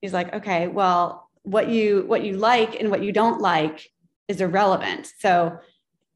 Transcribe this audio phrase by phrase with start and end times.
[0.00, 3.88] he's like, okay, well, what you what you like and what you don't like
[4.28, 5.12] is irrelevant.
[5.18, 5.58] So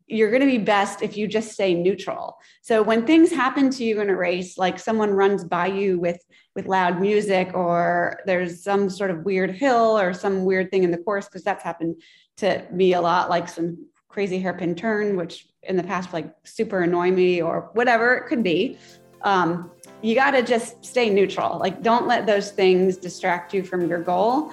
[0.07, 2.37] you're going to be best if you just stay neutral.
[2.63, 6.21] So when things happen to you in a race, like someone runs by you with
[6.57, 10.91] with loud music, or there's some sort of weird hill or some weird thing in
[10.91, 12.03] the course, because that's happened
[12.39, 16.81] to me a lot, like some crazy hairpin turn, which in the past like super
[16.81, 18.77] annoy me or whatever it could be.
[19.23, 19.71] Um,
[20.03, 21.59] you got to just stay neutral.
[21.59, 24.53] Like, don't let those things distract you from your goal.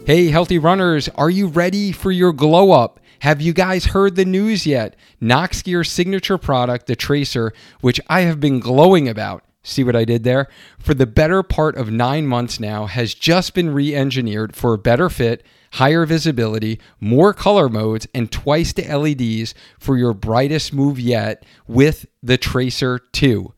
[0.05, 3.01] Hey, healthy runners, are you ready for your glow up?
[3.19, 4.95] Have you guys heard the news yet?
[5.21, 9.43] Noxgear's signature product, the Tracer, which I have been glowing about.
[9.67, 10.47] See what I did there?
[10.79, 14.77] For the better part of nine months now, has just been re engineered for a
[14.77, 20.97] better fit, higher visibility, more color modes, and twice the LEDs for your brightest move
[20.99, 23.53] yet with the Tracer 2.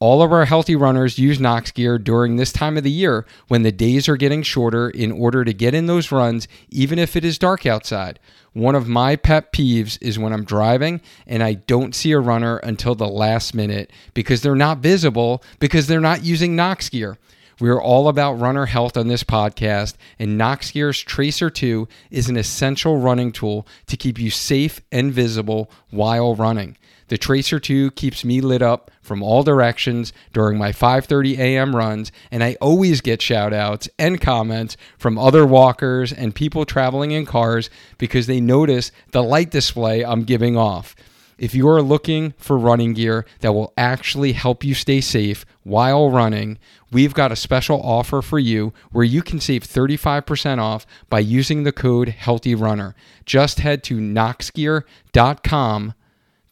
[0.00, 3.62] All of our healthy runners use Nox gear during this time of the year when
[3.62, 7.24] the days are getting shorter in order to get in those runs, even if it
[7.24, 8.18] is dark outside.
[8.54, 12.56] One of my pet peeves is when I'm driving and I don't see a runner
[12.58, 17.16] until the last minute because they're not visible because they're not using Nox gear.
[17.60, 22.36] We are all about runner health on this podcast, and Noxgear's Tracer 2 is an
[22.36, 26.76] essential running tool to keep you safe and visible while running.
[27.08, 31.76] The Tracer 2 keeps me lit up from all directions during my 5:30 a.m.
[31.76, 37.10] runs, and I always get shout outs and comments from other walkers and people traveling
[37.10, 40.96] in cars because they notice the light display I'm giving off.
[41.36, 46.10] If you are looking for running gear that will actually help you stay safe while
[46.10, 46.58] running,
[46.92, 51.64] we've got a special offer for you where you can save 35% off by using
[51.64, 52.94] the code HEALTHYRUNNER.
[53.26, 55.94] Just head to noxgear.com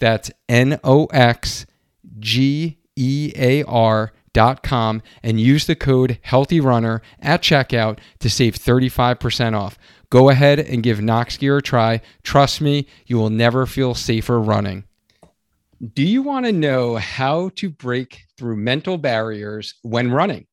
[0.02, 1.64] that's N O X
[2.18, 8.56] G E A R dot com and use the code HEALTHYRUNNER at checkout to save
[8.56, 9.78] 35% off.
[10.10, 12.00] Go ahead and give Nox Gear a try.
[12.24, 14.84] Trust me, you will never feel safer running.
[15.94, 20.46] Do you want to know how to break through mental barriers when running?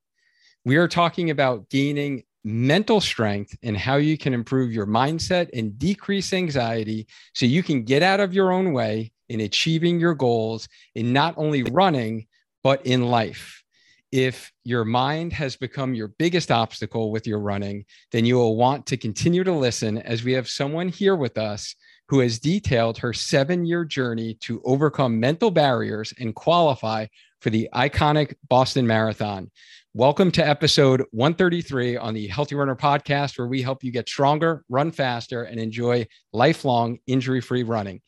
[0.64, 5.78] We are talking about gaining mental strength and how you can improve your mindset and
[5.80, 10.68] decrease anxiety so you can get out of your own way in achieving your goals
[10.96, 12.28] in not only running,
[12.64, 13.64] but in life.
[14.12, 18.88] If your mind has become your biggest obstacle with your running, then you will want
[18.88, 21.76] to continue to listen as we have someone here with us
[22.08, 27.06] who has detailed her seven year journey to overcome mental barriers and qualify
[27.40, 29.52] for the iconic Boston Marathon.
[29.94, 34.64] Welcome to episode 133 on the Healthy Runner podcast, where we help you get stronger,
[34.70, 38.02] run faster, and enjoy lifelong injury free running.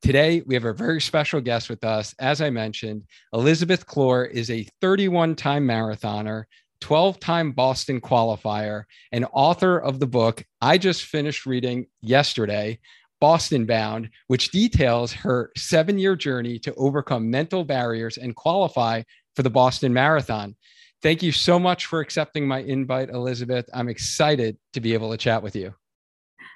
[0.00, 2.14] Today, we have a very special guest with us.
[2.20, 6.44] As I mentioned, Elizabeth Clor is a 31 time marathoner,
[6.80, 12.78] 12 time Boston qualifier, and author of the book I just finished reading yesterday,
[13.20, 19.02] Boston Bound, which details her seven year journey to overcome mental barriers and qualify
[19.34, 20.54] for the Boston Marathon.
[21.02, 23.68] Thank you so much for accepting my invite, Elizabeth.
[23.74, 25.74] I'm excited to be able to chat with you.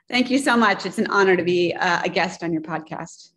[0.08, 0.84] Thank you so much.
[0.86, 3.31] It's an honor to be uh, a guest on your podcast.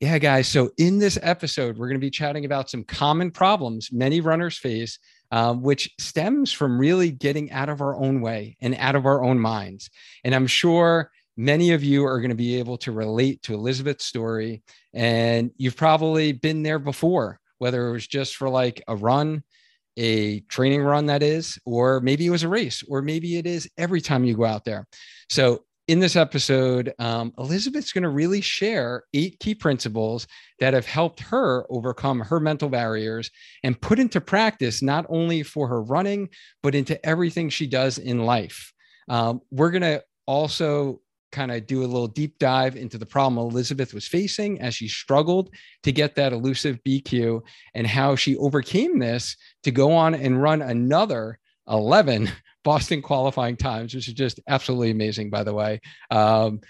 [0.00, 0.48] Yeah, guys.
[0.48, 4.56] So, in this episode, we're going to be chatting about some common problems many runners
[4.56, 4.98] face,
[5.30, 9.22] um, which stems from really getting out of our own way and out of our
[9.22, 9.90] own minds.
[10.24, 14.06] And I'm sure many of you are going to be able to relate to Elizabeth's
[14.06, 14.62] story.
[14.94, 19.42] And you've probably been there before, whether it was just for like a run,
[19.98, 23.68] a training run, that is, or maybe it was a race, or maybe it is
[23.76, 24.86] every time you go out there.
[25.28, 30.28] So, in this episode, um, Elizabeth's going to really share eight key principles
[30.60, 33.28] that have helped her overcome her mental barriers
[33.64, 36.28] and put into practice not only for her running,
[36.62, 38.72] but into everything she does in life.
[39.08, 41.00] Um, we're going to also
[41.32, 44.86] kind of do a little deep dive into the problem Elizabeth was facing as she
[44.86, 45.52] struggled
[45.82, 47.40] to get that elusive BQ
[47.74, 52.30] and how she overcame this to go on and run another 11
[52.64, 55.80] Boston qualifying times, which is just absolutely amazing, by the way.
[56.10, 56.60] Um,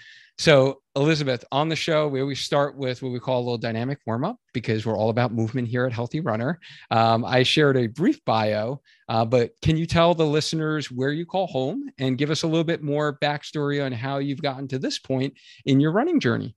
[0.41, 3.99] so, Elizabeth, on the show, we always start with what we call a little dynamic
[4.07, 6.59] warm up because we're all about movement here at Healthy Runner.
[6.89, 11.27] Um, I shared a brief bio, uh, but can you tell the listeners where you
[11.27, 14.79] call home and give us a little bit more backstory on how you've gotten to
[14.79, 15.35] this point
[15.65, 16.55] in your running journey?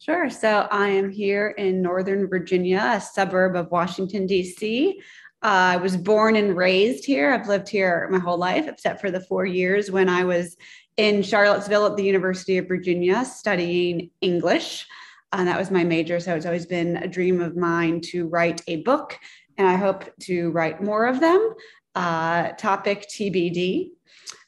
[0.00, 0.28] Sure.
[0.28, 5.00] So, I am here in Northern Virginia, a suburb of Washington, D.C.
[5.44, 7.30] Uh, I was born and raised here.
[7.30, 10.56] I've lived here my whole life, except for the four years when I was
[10.96, 14.86] in Charlottesville at the University of Virginia studying English.
[15.32, 16.18] And that was my major.
[16.18, 19.18] So it's always been a dream of mine to write a book,
[19.58, 21.54] and I hope to write more of them.
[21.94, 23.90] Uh, topic TBD.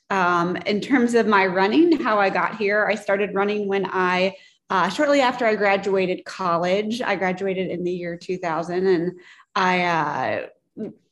[0.08, 4.34] Um, in terms of my running, how I got here, I started running when I,
[4.70, 9.12] uh, shortly after I graduated college, I graduated in the year 2000, and
[9.54, 10.46] I uh,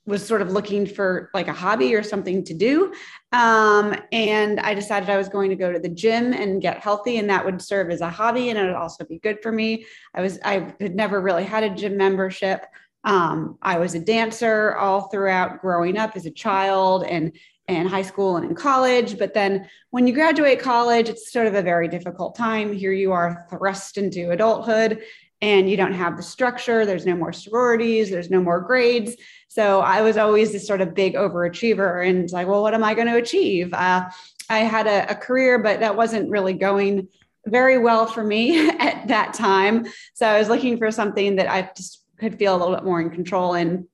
[0.06, 2.92] was sort of looking for like a hobby or something to do.
[3.32, 7.16] Um, and I decided I was going to go to the gym and get healthy,
[7.16, 9.86] and that would serve as a hobby and it would also be good for me.
[10.14, 12.66] I was, I had never really had a gym membership.
[13.04, 17.32] Um, I was a dancer all throughout growing up as a child and
[17.66, 19.18] and high school and in college.
[19.18, 22.74] But then when you graduate college, it's sort of a very difficult time.
[22.74, 25.02] Here you are thrust into adulthood
[25.40, 26.86] and you don't have the structure.
[26.86, 29.16] There's no more sororities, there's no more grades.
[29.54, 32.92] So I was always this sort of big overachiever and like, well, what am I
[32.92, 33.72] going to achieve?
[33.72, 34.10] Uh,
[34.50, 37.06] I had a, a career, but that wasn't really going
[37.46, 39.86] very well for me at that time.
[40.14, 43.00] So I was looking for something that I just could feel a little bit more
[43.00, 43.54] in control.
[43.54, 43.86] And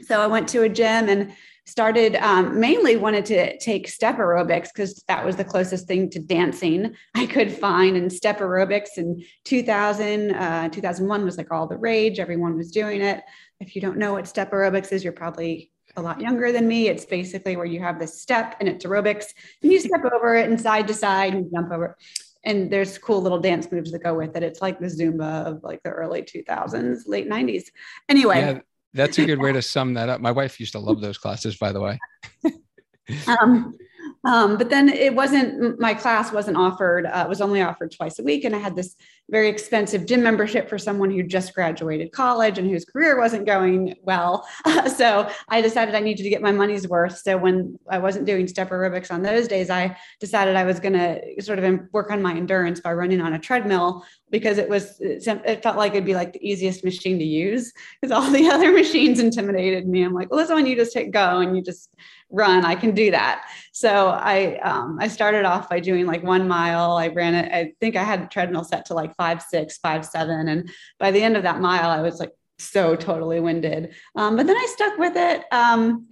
[0.00, 1.32] so I went to a gym and
[1.66, 6.20] started um, mainly wanted to take step aerobics because that was the closest thing to
[6.20, 7.96] dancing I could find.
[7.96, 12.20] And step aerobics in 2000, uh, 2001 was like all the rage.
[12.20, 13.24] Everyone was doing it.
[13.60, 16.88] If you don't know what step aerobics is, you're probably a lot younger than me.
[16.88, 19.26] It's basically where you have this step and it's aerobics
[19.62, 21.96] and you step over it and side to side and jump over.
[22.44, 24.42] And there's cool little dance moves that go with it.
[24.42, 27.64] It's like the Zumba of like the early 2000s, late 90s.
[28.08, 28.40] Anyway.
[28.40, 28.58] Yeah
[28.94, 30.20] that's a good way to sum that up.
[30.20, 31.98] My wife used to love those classes, by the way.
[33.26, 33.76] um,
[34.24, 38.22] um, but then it wasn't my class wasn't offered uh, was only offered twice a
[38.22, 38.94] week and i had this
[39.30, 43.94] very expensive gym membership for someone who just graduated college and whose career wasn't going
[44.02, 44.46] well.
[44.90, 47.18] So i decided i needed to get my money's worth.
[47.18, 50.94] So when i wasn't doing step aerobics on those days i decided i was going
[50.94, 54.96] to sort of work on my endurance by running on a treadmill because it was
[55.00, 58.72] it felt like it'd be like the easiest machine to use because all the other
[58.72, 60.02] machines intimidated me.
[60.02, 61.90] I'm like well this one you just hit go and you just
[62.32, 62.64] run.
[62.64, 63.46] I can do that.
[63.72, 66.96] So i um, i started off by doing like one mile.
[66.96, 70.02] I ran it i think i had the treadmill set to like five six five
[70.14, 70.48] seven.
[70.52, 73.82] And by the end of that mile i was like so totally winded.
[74.20, 76.08] Um, but then i stuck with it um,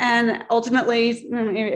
[0.00, 1.04] and ultimately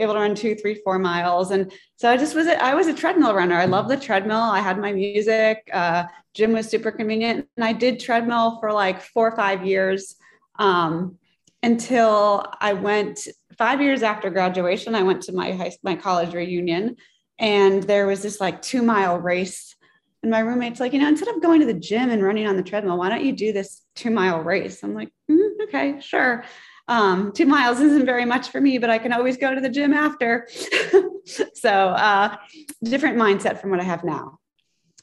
[0.03, 1.51] able to run two three four miles.
[1.51, 3.57] And so i just was a, i was a treadmill runner.
[3.65, 4.45] I love the treadmill.
[4.59, 5.57] I had my music.
[5.81, 6.03] Uh,
[6.37, 7.47] gym was super convenient.
[7.55, 10.15] And i did treadmill for like four or five years
[10.59, 11.17] um,
[11.61, 13.19] until I went
[13.57, 14.95] five years after graduation.
[14.95, 16.97] I went to my high, my college reunion,
[17.39, 19.75] and there was this like two mile race.
[20.23, 22.55] And my roommate's like, you know, instead of going to the gym and running on
[22.55, 24.81] the treadmill, why don't you do this two mile race?
[24.81, 26.45] I'm like, mm, okay, sure.
[26.87, 29.69] Um, two miles isn't very much for me, but I can always go to the
[29.69, 30.47] gym after.
[31.53, 32.35] so, uh,
[32.83, 34.39] different mindset from what I have now.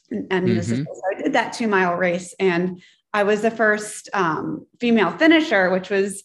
[0.09, 0.57] And, mm-hmm.
[0.57, 0.83] is, so
[1.15, 2.81] I did that two mile race, and
[3.13, 6.23] I was the first um, female finisher, which was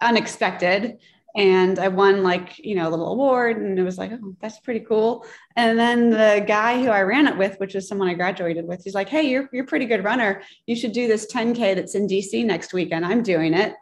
[0.00, 0.98] unexpected
[1.34, 4.60] and I won like you know a little award, and it was like, oh, that's
[4.60, 5.26] pretty cool.
[5.56, 8.84] And then the guy who I ran it with, which is someone I graduated with,
[8.84, 10.42] he's like, hey, you're you're a pretty good runner.
[10.66, 13.04] You should do this 10k that's in DC next weekend.
[13.04, 13.74] I'm doing it,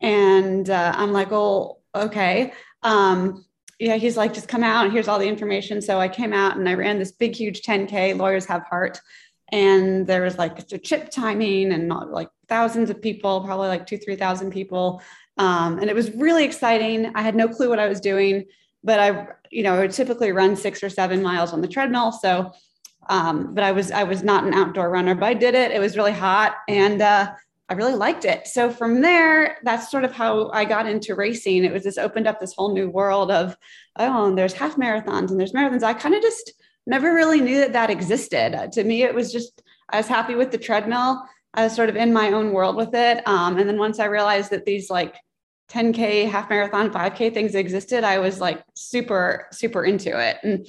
[0.00, 2.52] and uh, I'm like, oh, okay.
[2.82, 3.44] Um,
[3.78, 5.82] yeah, he's like, just come out here's all the information.
[5.82, 8.16] So I came out and I ran this big, huge 10k.
[8.16, 9.00] Lawyers have heart,
[9.50, 13.98] and there was like chip timing and not like thousands of people, probably like two,
[13.98, 15.02] three thousand people
[15.38, 17.12] um, and it was really exciting.
[17.14, 18.46] I had no clue what I was doing,
[18.84, 22.12] but I, you know, I would typically run six or seven miles on the treadmill.
[22.12, 22.52] So,
[23.08, 25.72] um, but I was, I was not an outdoor runner, but I did it.
[25.72, 27.32] It was really hot and, uh,
[27.68, 28.46] I really liked it.
[28.46, 31.64] So from there, that's sort of how I got into racing.
[31.64, 33.56] It was this opened up this whole new world of,
[33.98, 35.82] oh, and there's half marathons and there's marathons.
[35.82, 36.52] I kind of just
[36.86, 38.54] never really knew that that existed.
[38.54, 41.22] Uh, to me, it was just, I was happy with the treadmill.
[41.54, 43.26] I was sort of in my own world with it.
[43.26, 45.16] Um, and then once I realized that these like
[45.70, 50.38] 10K, half marathon, 5K things existed, I was like super, super into it.
[50.42, 50.66] And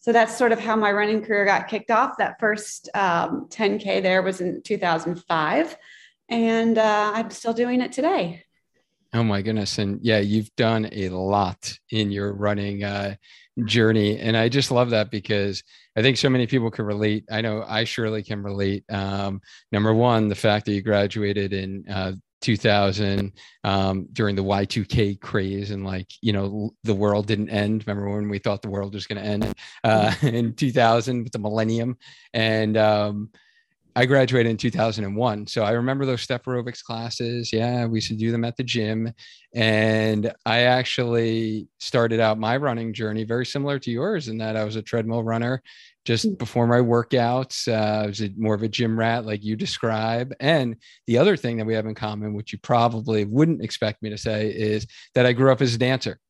[0.00, 2.18] so that's sort of how my running career got kicked off.
[2.18, 5.76] That first um, 10K there was in 2005.
[6.28, 8.45] And uh, I'm still doing it today.
[9.14, 9.78] Oh my goodness.
[9.78, 13.14] And yeah, you've done a lot in your running uh,
[13.64, 14.18] journey.
[14.18, 15.62] And I just love that because
[15.96, 17.24] I think so many people can relate.
[17.30, 18.84] I know I surely can relate.
[18.90, 19.40] Um,
[19.72, 23.32] number one, the fact that you graduated in uh, 2000
[23.64, 27.86] um, during the Y2K craze and like, you know, the world didn't end.
[27.86, 29.52] Remember when we thought the world was going to end
[29.84, 31.96] uh, in 2000 with the millennium?
[32.34, 33.30] And, um,
[33.96, 35.46] I graduated in 2001.
[35.46, 37.50] So I remember those step aerobics classes.
[37.50, 39.10] Yeah, we used to do them at the gym.
[39.54, 44.64] And I actually started out my running journey very similar to yours in that I
[44.64, 45.62] was a treadmill runner
[46.04, 46.36] just mm.
[46.36, 47.68] before my workouts.
[47.68, 50.34] Uh, I was a, more of a gym rat, like you describe.
[50.40, 50.76] And
[51.06, 54.18] the other thing that we have in common, which you probably wouldn't expect me to
[54.18, 56.20] say, is that I grew up as a dancer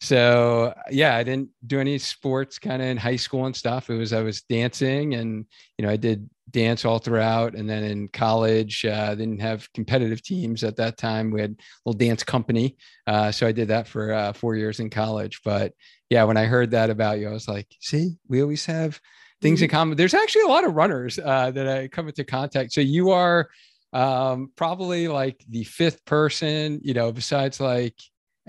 [0.00, 3.94] so yeah i didn't do any sports kind of in high school and stuff it
[3.94, 5.46] was i was dancing and
[5.78, 10.22] you know i did dance all throughout and then in college uh, didn't have competitive
[10.22, 11.30] teams at that time.
[11.30, 14.80] We had a little dance company uh, so i did that for uh, four years
[14.80, 15.40] in college.
[15.44, 15.72] But
[16.10, 19.00] yeah when i heard that about you i was like see we always have
[19.40, 19.76] things in mm-hmm.
[19.76, 19.96] common.
[19.96, 22.72] There's actually a lot of runners uh, that i come into contact.
[22.72, 23.48] So you are
[23.92, 27.94] um, probably like the fifth person you know besides like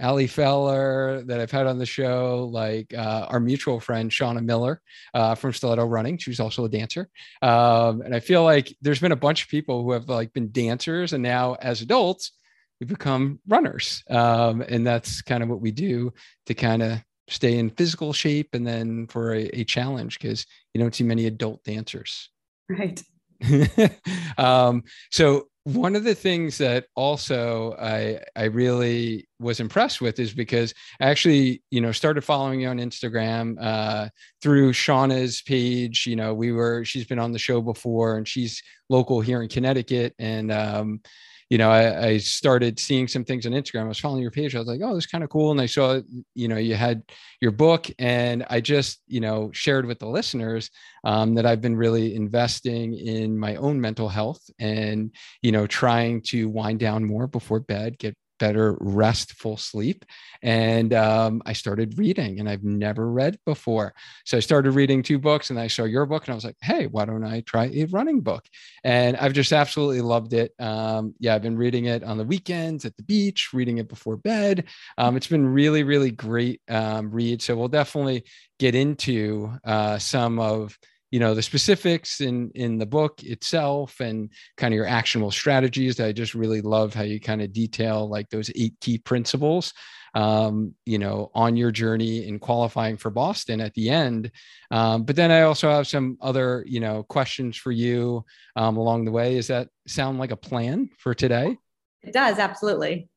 [0.02, 4.82] Ali Feller that I've had on the show, like uh, our mutual friend Shauna Miller
[5.14, 6.18] uh, from Stiletto Running.
[6.18, 7.10] She's also a dancer,
[7.42, 10.52] um, and I feel like there's been a bunch of people who have like been
[10.52, 12.34] dancers, and now as adults,
[12.80, 16.14] we become runners, um, and that's kind of what we do
[16.48, 17.00] to kind of
[17.30, 21.26] stay in physical shape, and then for a, a challenge because you don't see many
[21.26, 22.30] adult dancers.
[22.70, 23.02] Right.
[24.38, 30.32] um, so one of the things that also I I really was impressed with is
[30.32, 34.10] because I actually you know started following you on Instagram uh,
[34.44, 36.06] through Shauna's page.
[36.06, 39.50] You know, we were she's been on the show before and she's local here in
[39.50, 41.02] Connecticut, and um,
[41.50, 43.86] you know, I, I, started seeing some things on Instagram.
[43.86, 44.56] I was following your page.
[44.56, 45.52] I was like, oh, this is kind of cool.
[45.52, 46.02] And I saw,
[46.34, 47.04] you know, you had
[47.40, 50.72] your book, and I just, you know, shared with the listeners
[51.04, 56.22] um, that I've been really investing in my own mental health and, you know, trying
[56.30, 60.06] to wind down more before bed, get better restful sleep.
[60.42, 63.94] And um, I started reading, and I've never read before.
[64.26, 66.58] So I started reading two books, and I saw your book, and I was like,
[66.62, 68.46] hey, why don't I try a running book?
[68.84, 70.54] And I've just absolutely loved it.
[70.60, 74.18] Um, yeah, I've been reading it on the weekends at the beach, reading it before
[74.18, 74.66] bed.
[74.98, 77.42] Um, it's been really, really great um, read.
[77.42, 78.26] So we'll definitely
[78.60, 80.78] get into uh, some of
[81.16, 85.98] you know the specifics in in the book itself and kind of your actionable strategies
[86.02, 89.72] i just really love how you kind of detail like those eight key principles
[90.14, 94.32] um, you know on your journey in qualifying for boston at the end.
[94.72, 99.06] Um, but then i also have some other you know questions for you um, along
[99.06, 99.36] the way.
[99.36, 101.58] Does that sound like a plan for today?
[102.02, 103.10] It does absolutely.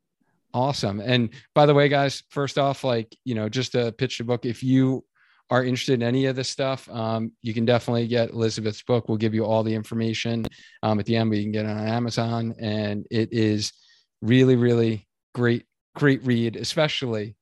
[0.54, 1.00] Awesome.
[1.00, 4.44] And by the way guys first off like you know just to pitch the book
[4.44, 5.04] if you
[5.50, 9.08] are interested in any of this stuff, um, you can definitely get Elizabeth's book.
[9.08, 10.44] We'll give you all the information
[10.82, 12.54] um, at the end, but you can get it on Amazon.
[12.60, 13.72] And it is
[14.20, 15.64] really, really great,
[15.94, 17.36] great read, especially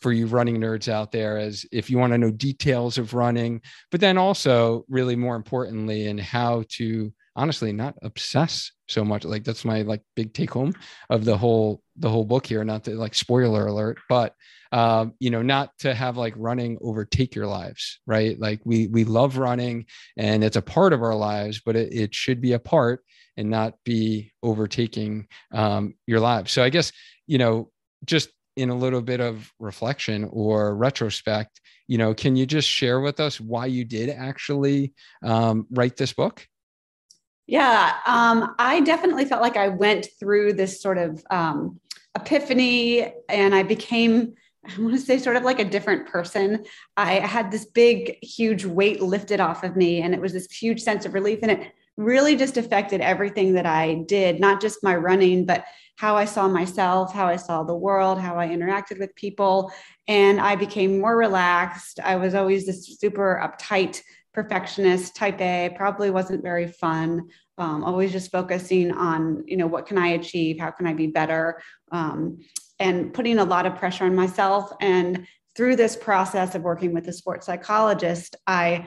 [0.00, 3.60] for you running nerds out there as if you want to know details of running,
[3.90, 9.44] but then also really more importantly in how to honestly not obsess so much like
[9.44, 10.74] that's my like big take home
[11.08, 14.34] of the whole the whole book here not to like spoiler alert but
[14.72, 18.38] um, you know, not to have like running overtake your lives, right?
[18.38, 22.14] Like we we love running and it's a part of our lives, but it, it
[22.14, 23.04] should be a part
[23.36, 26.52] and not be overtaking um, your lives.
[26.52, 26.92] So I guess
[27.26, 27.70] you know,
[28.04, 33.00] just in a little bit of reflection or retrospect, you know, can you just share
[33.00, 34.92] with us why you did actually
[35.24, 36.46] um, write this book?
[37.50, 41.80] Yeah, um, I definitely felt like I went through this sort of um,
[42.14, 46.64] epiphany and I became I want to say sort of like a different person.
[46.96, 50.82] I had this big, huge weight lifted off of me, and it was this huge
[50.82, 51.38] sense of relief.
[51.40, 55.64] And it really just affected everything that I did, not just my running, but
[55.96, 59.72] how I saw myself, how I saw the world, how I interacted with people.
[60.06, 61.98] And I became more relaxed.
[61.98, 67.28] I was always this super uptight perfectionist, type A, probably wasn't very fun.
[67.58, 70.58] Um, always just focusing on, you know, what can I achieve?
[70.58, 71.60] How can I be better?
[71.92, 72.40] Um,
[72.78, 74.72] and putting a lot of pressure on myself.
[74.80, 78.86] And through this process of working with a sports psychologist, I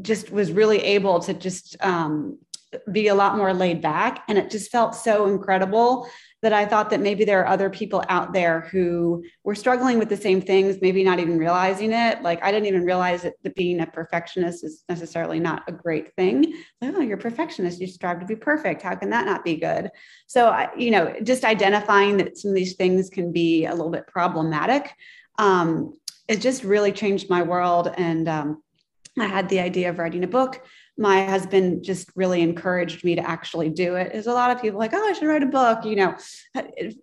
[0.00, 2.38] just was really able to just um,
[2.90, 4.24] be a lot more laid back.
[4.28, 6.08] And it just felt so incredible
[6.44, 10.10] that I thought that maybe there are other people out there who were struggling with
[10.10, 12.20] the same things, maybe not even realizing it.
[12.20, 16.14] Like I didn't even realize that, that being a perfectionist is necessarily not a great
[16.16, 16.52] thing.
[16.82, 17.80] Oh, you're a perfectionist.
[17.80, 18.82] You strive to be perfect.
[18.82, 19.90] How can that not be good?
[20.26, 23.90] So, I, you know, just identifying that some of these things can be a little
[23.90, 24.94] bit problematic.
[25.38, 25.94] Um,
[26.28, 27.90] it just really changed my world.
[27.96, 28.62] And um,
[29.18, 30.62] I had the idea of writing a book
[30.96, 34.12] my husband just really encouraged me to actually do it.
[34.12, 36.14] There's a lot of people like, oh, I should write a book, you know.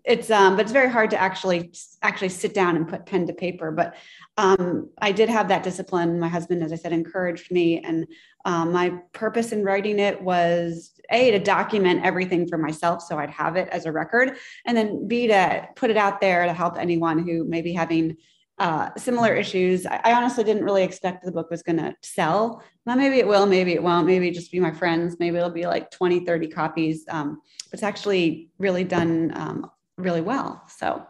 [0.06, 3.34] It's um, but it's very hard to actually actually sit down and put pen to
[3.34, 3.70] paper.
[3.72, 3.96] But
[4.38, 6.20] um, I did have that discipline.
[6.20, 8.08] My husband, as I said, encouraged me, and
[8.46, 13.30] um, my purpose in writing it was a to document everything for myself, so I'd
[13.30, 16.78] have it as a record, and then b to put it out there to help
[16.78, 18.16] anyone who may be having
[18.62, 19.88] uh, similar issues.
[19.88, 22.62] I, I, honestly didn't really expect the book was going to sell.
[22.86, 25.18] Maybe it will, maybe it won't, maybe just be my friends.
[25.20, 27.04] Maybe it'll be like 20, 30 copies.
[27.10, 27.42] Um,
[27.74, 30.62] it's actually really done um, really well.
[30.68, 31.04] So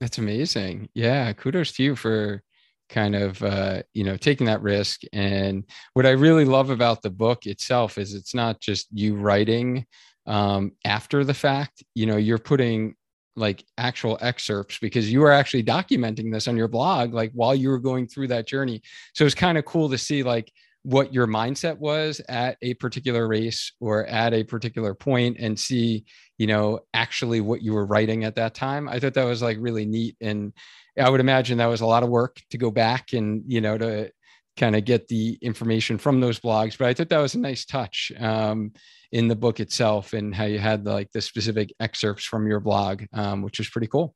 [0.00, 0.88] that's amazing.
[0.92, 1.32] Yeah.
[1.34, 2.42] Kudos to you for
[2.88, 5.02] kind of, uh, you know, taking that risk.
[5.12, 9.86] And what I really love about the book itself is it's not just you writing
[10.26, 12.96] um, after the fact, you know, you're putting
[13.36, 17.68] like actual excerpts because you were actually documenting this on your blog like while you
[17.68, 18.82] were going through that journey.
[19.14, 20.50] So it's kind of cool to see like
[20.82, 26.04] what your mindset was at a particular race or at a particular point and see
[26.38, 28.88] you know actually what you were writing at that time.
[28.88, 30.52] I thought that was like really neat and
[30.98, 33.76] i would imagine that was a lot of work to go back and you know
[33.76, 34.10] to
[34.56, 37.64] kind of get the information from those blogs but i thought that was a nice
[37.66, 38.10] touch.
[38.18, 38.72] Um,
[39.12, 43.04] in the book itself and how you had like the specific excerpts from your blog,
[43.12, 44.14] um, which was pretty cool.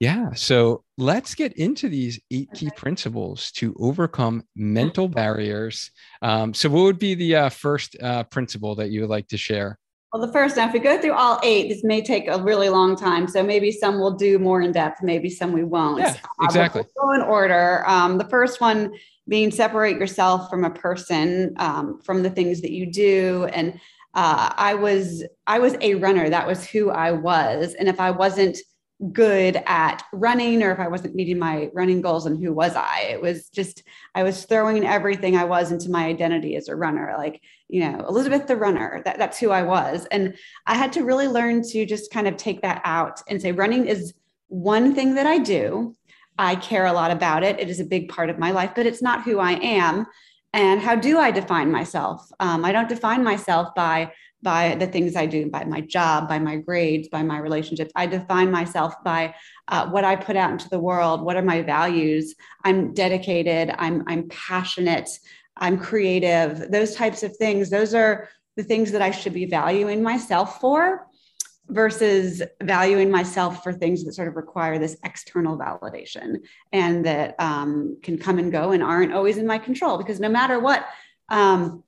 [0.00, 0.32] Yeah.
[0.32, 5.90] So let's get into these eight key principles to overcome mental barriers.
[6.22, 9.36] Um, so, what would be the uh, first uh, principle that you would like to
[9.36, 9.78] share?
[10.10, 12.70] Well, the first, now, if we go through all eight, this may take a really
[12.70, 13.28] long time.
[13.28, 15.98] So, maybe some we'll do more in depth, maybe some we won't.
[15.98, 16.82] Yeah, exactly.
[16.96, 17.86] we'll go in order.
[17.86, 18.94] Um, the first one
[19.30, 23.48] being separate yourself from a person, um, from the things that you do.
[23.52, 23.74] And
[24.12, 26.28] uh, I was I was a runner.
[26.28, 27.74] That was who I was.
[27.74, 28.58] And if I wasn't
[29.12, 33.08] good at running or if I wasn't meeting my running goals, and who was I?
[33.08, 33.84] It was just
[34.16, 37.14] I was throwing everything I was into my identity as a runner.
[37.16, 39.00] Like you know, Elizabeth the runner.
[39.04, 40.06] That, that's who I was.
[40.10, 40.34] And
[40.66, 43.86] I had to really learn to just kind of take that out and say running
[43.86, 44.12] is
[44.48, 45.94] one thing that I do.
[46.40, 47.60] I care a lot about it.
[47.60, 50.06] It is a big part of my life, but it's not who I am.
[50.54, 52.26] And how do I define myself?
[52.40, 56.38] Um, I don't define myself by by the things I do, by my job, by
[56.38, 57.92] my grades, by my relationships.
[57.94, 59.34] I define myself by
[59.68, 61.20] uh, what I put out into the world.
[61.20, 62.34] What are my values?
[62.64, 63.74] I'm dedicated.
[63.76, 65.10] I'm I'm passionate.
[65.58, 66.70] I'm creative.
[66.70, 67.68] Those types of things.
[67.68, 71.06] Those are the things that I should be valuing myself for
[71.70, 76.36] versus valuing myself for things that sort of require this external validation
[76.72, 79.98] and that um, can come and go and aren't always in my control.
[79.98, 80.86] Because no matter what
[81.28, 81.82] um,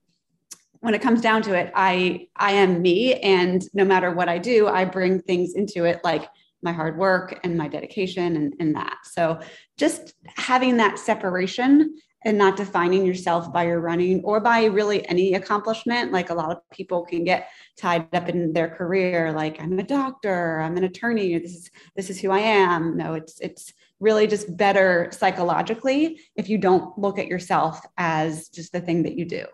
[0.79, 3.15] when it comes down to it i i am me.
[3.15, 6.27] And no matter what i do i bring things into it like
[6.63, 8.99] my hard work and my dedication and, and that.
[9.03, 9.39] So
[9.77, 15.33] just having that separation and not defining yourself by your running or by really any
[15.33, 16.11] accomplishment.
[16.11, 19.83] Like a lot of people can get tied up in their career, like I'm a
[19.83, 22.97] doctor, I'm an attorney, this is this is who I am.
[22.97, 28.73] No, it's it's really just better psychologically if you don't look at yourself as just
[28.73, 29.45] the thing that you do.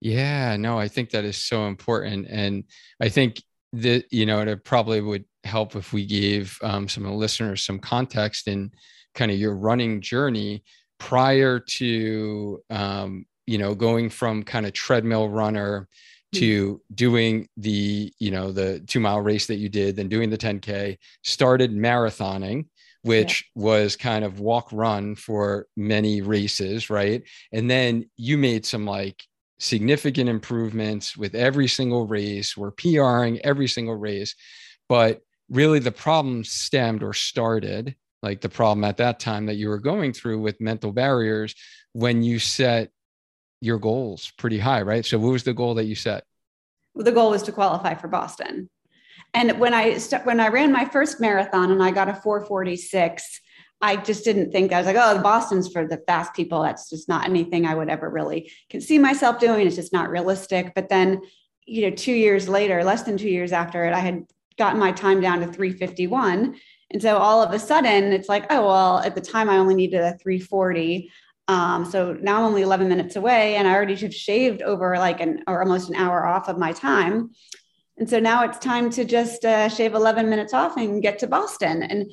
[0.00, 2.26] Yeah, no, I think that is so important.
[2.28, 2.64] And
[3.00, 7.64] I think that, you know, it probably would help if we gave um, some listeners
[7.64, 8.72] some context in
[9.14, 10.62] kind of your running journey
[10.98, 15.88] prior to um, you know going from kind of treadmill runner
[16.32, 16.38] hmm.
[16.38, 20.38] to doing the you know the two mile race that you did then doing the
[20.38, 22.66] 10k started marathoning
[23.02, 23.62] which yeah.
[23.62, 29.22] was kind of walk run for many races right and then you made some like
[29.58, 34.34] significant improvements with every single race we're pring every single race
[34.88, 39.68] but really the problem stemmed or started like the problem at that time that you
[39.68, 41.54] were going through with mental barriers
[41.92, 42.90] when you set
[43.60, 45.04] your goals pretty high, right?
[45.04, 46.24] So what was the goal that you set?
[46.94, 48.70] Well, the goal was to qualify for Boston.
[49.34, 53.40] And when I st- when I ran my first marathon and I got a 446,
[53.80, 56.62] I just didn't think I was like, oh, Boston's for the fast people.
[56.62, 59.66] That's just not anything I would ever really can see myself doing.
[59.66, 60.74] It's just not realistic.
[60.74, 61.20] But then,
[61.66, 64.24] you know, two years later, less than two years after it, I had
[64.58, 66.56] gotten my time down to 351
[66.90, 69.74] and so all of a sudden, it's like, oh, well, at the time I only
[69.74, 71.10] needed a 340.
[71.48, 75.20] Um, so now I'm only 11 minutes away and I already have shaved over like
[75.20, 77.30] an or almost an hour off of my time.
[77.98, 81.26] And so now it's time to just uh, shave 11 minutes off and get to
[81.26, 81.82] Boston.
[81.82, 82.10] And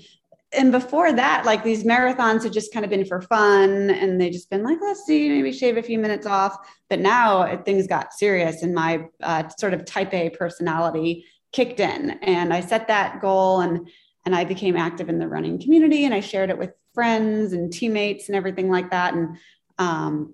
[0.56, 4.30] and before that, like these marathons had just kind of been for fun and they
[4.30, 6.56] just been like, let's see, maybe shave a few minutes off.
[6.92, 12.12] But now things got serious and my uh, sort of type A personality kicked in.
[12.22, 13.88] And I set that goal and
[14.26, 17.72] and I became active in the running community and I shared it with friends and
[17.72, 19.14] teammates and everything like that.
[19.14, 19.38] And
[19.78, 20.34] um,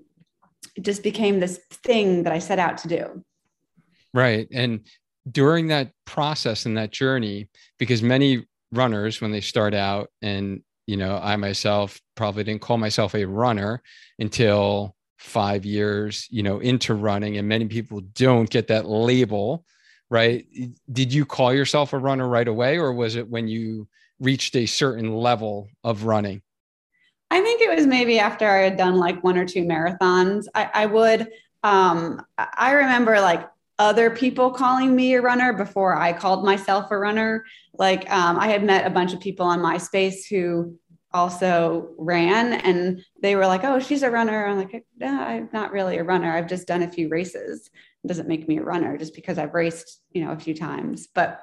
[0.75, 3.23] it just became this thing that I set out to do.
[4.13, 4.47] Right.
[4.51, 4.81] And
[5.29, 10.97] during that process and that journey, because many runners, when they start out, and, you
[10.97, 13.81] know, I myself probably didn't call myself a runner
[14.17, 19.65] until five years, you know, into running, and many people don't get that label
[20.09, 20.45] right?
[20.91, 23.87] Did you call yourself a runner right away, or was it when you
[24.19, 26.41] reached a certain level of running?
[27.31, 30.45] I think it was maybe after I had done like one or two marathons.
[30.55, 31.29] I, I would,
[31.63, 36.97] um, I remember like other people calling me a runner before I called myself a
[36.97, 37.45] runner.
[37.77, 40.77] Like um, I had met a bunch of people on MySpace who
[41.13, 44.45] also ran and they were like, oh, she's a runner.
[44.45, 46.35] I'm like, no, I'm not really a runner.
[46.35, 47.69] I've just done a few races
[48.07, 51.07] doesn't make me a runner just because I've raced, you know, a few times.
[51.13, 51.41] But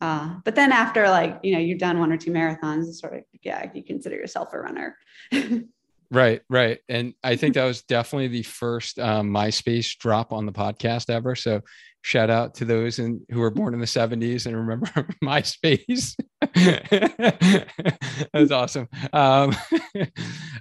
[0.00, 3.22] uh, but then after like, you know, you've done one or two marathons, sort of,
[3.42, 4.96] yeah, you consider yourself a runner.
[6.10, 6.80] right, right.
[6.88, 11.34] And I think that was definitely the first um, MySpace drop on the podcast ever.
[11.34, 11.62] So
[12.02, 14.86] shout out to those in, who were born in the 70s and remember
[15.24, 16.14] MySpace.
[16.40, 18.88] that was awesome.
[19.12, 19.56] Um,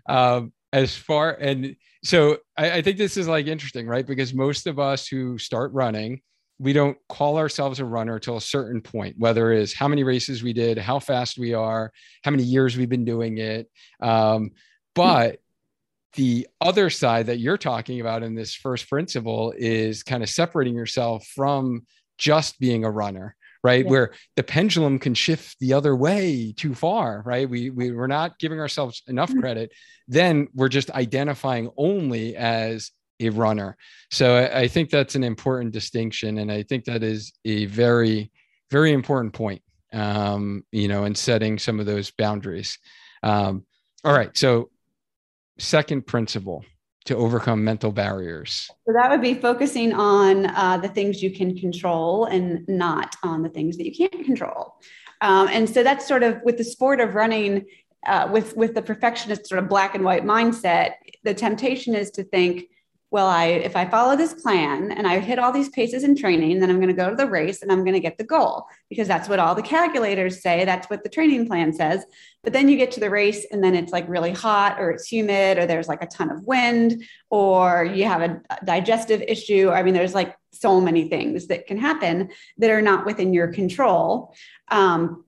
[0.08, 4.06] um, as far and so I, I think this is like interesting, right?
[4.06, 6.22] Because most of us who start running,
[6.60, 10.04] we don't call ourselves a runner till a certain point, whether it is how many
[10.04, 11.92] races we did, how fast we are,
[12.24, 13.70] how many years we've been doing it.
[14.02, 14.52] Um,
[14.94, 15.40] but
[16.14, 20.76] the other side that you're talking about in this first principle is kind of separating
[20.76, 21.86] yourself from
[22.18, 23.36] just being a runner
[23.66, 23.84] right?
[23.84, 23.92] Yeah.
[23.92, 27.50] where the pendulum can shift the other way too far right?
[27.50, 29.40] We, we we're not giving ourselves enough mm-hmm.
[29.42, 29.72] credit.
[30.08, 33.76] Then we're just identifying only as a runner.
[34.12, 38.32] So I, I think that's an important distinction and i think that is a very
[38.70, 39.62] very important point
[39.94, 42.78] um, you know in setting some of those boundaries.
[43.24, 43.66] Um,
[44.04, 44.70] all right so
[45.58, 46.66] second principle
[47.06, 48.70] to overcome mental barriers?
[48.86, 53.44] So that would be focusing on uh, the things you can control and not on
[53.44, 54.76] the things that you can't control.
[55.22, 57.66] Um, and so that's sort of with the sport of running,
[58.06, 60.94] uh, with with the perfectionist sort of black and white mindset.
[61.24, 62.66] The temptation is to think,
[63.12, 66.60] well, I if I follow this plan and I hit all these paces in training,
[66.60, 68.66] then I'm going to go to the race and I'm going to get the goal
[68.90, 70.66] because that's what all the calculators say.
[70.66, 72.04] That's what the training plan says.
[72.44, 75.08] But then you get to the race and then it's like really hot or it's
[75.08, 79.70] humid or there's like a ton of wind or you have a digestive issue.
[79.70, 83.48] I mean, there's like so many things that can happen that are not within your
[83.48, 84.34] control.
[84.70, 85.24] Um,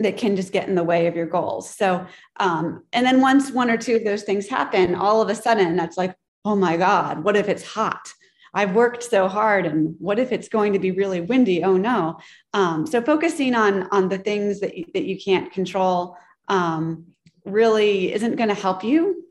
[0.00, 1.68] that can just get in the way of your goals.
[1.68, 2.06] So,
[2.36, 5.74] um, and then once one or two of those things happen, all of a sudden
[5.74, 8.12] that's like, oh my God, what if it's hot?
[8.54, 11.62] I've worked so hard, and what if it's going to be really windy?
[11.62, 12.18] Oh no!
[12.54, 16.16] Um, so focusing on on the things that you, that you can't control
[16.48, 17.06] um,
[17.44, 19.24] really isn't going to help you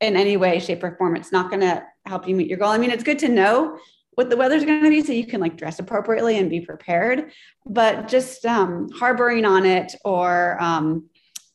[0.00, 1.16] in any way, shape, or form.
[1.16, 2.68] It's not going to help you meet your goal.
[2.68, 3.78] I mean, it's good to know
[4.12, 7.32] what the weather's going to be so you can like dress appropriately and be prepared.
[7.66, 11.08] But just um, harboring on it or um,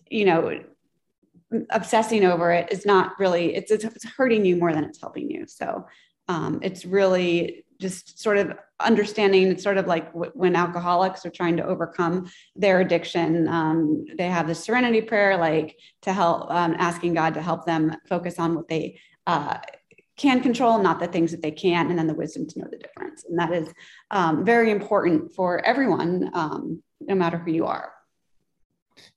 [0.09, 0.59] you know
[1.69, 5.45] obsessing over it is not really it's, it's hurting you more than it's helping you.
[5.47, 5.85] So
[6.27, 11.29] um, it's really just sort of understanding it's sort of like w- when alcoholics are
[11.29, 16.75] trying to overcome their addiction um, they have the serenity prayer like to help um,
[16.77, 19.57] asking god to help them focus on what they uh,
[20.17, 22.77] can control not the things that they can't and then the wisdom to know the
[22.77, 23.25] difference.
[23.27, 23.73] And that is
[24.11, 27.91] um, very important for everyone um, no matter who you are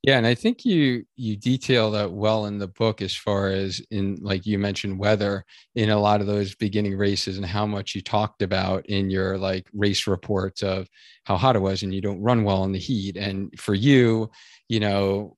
[0.03, 3.81] yeah, and I think you you detail that well in the book as far as
[3.91, 7.95] in like you mentioned weather in a lot of those beginning races and how much
[7.95, 10.89] you talked about in your like race reports of
[11.25, 13.17] how hot it was and you don't run well in the heat.
[13.17, 14.31] And for you,
[14.69, 15.37] you know,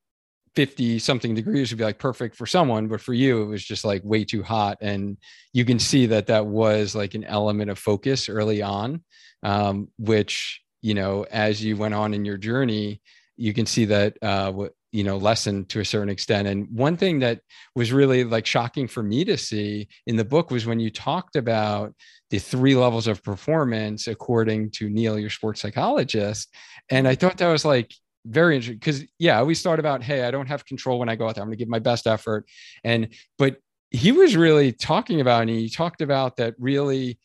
[0.55, 3.85] 50 something degrees would be like perfect for someone but for you it was just
[3.85, 4.79] like way too hot.
[4.81, 5.17] And
[5.53, 9.03] you can see that that was like an element of focus early on
[9.43, 13.01] um, which you know as you went on in your journey
[13.39, 14.53] you can see that uh,
[14.93, 16.49] you know lesson to a certain extent.
[16.49, 17.41] And one thing that
[17.75, 21.37] was really like shocking for me to see in the book was when you talked
[21.37, 21.95] about
[22.31, 26.53] the three levels of performance according to neil your sports psychologist.
[26.91, 27.93] And i thought that was like
[28.27, 31.29] very interesting because yeah we start about hey i don't have control when i go
[31.29, 31.43] out there.
[31.43, 32.47] I'm going to give my best effort.
[32.85, 33.59] And but
[33.91, 37.19] he was really talking about, and he talked about that really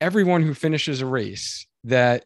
[0.00, 2.24] everyone who finishes a race, that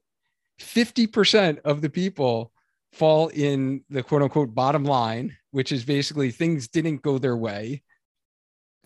[0.61, 2.53] 50% of the people
[2.99, 7.83] fall in the quote unquote bottom line, which is basically things didn't go their way.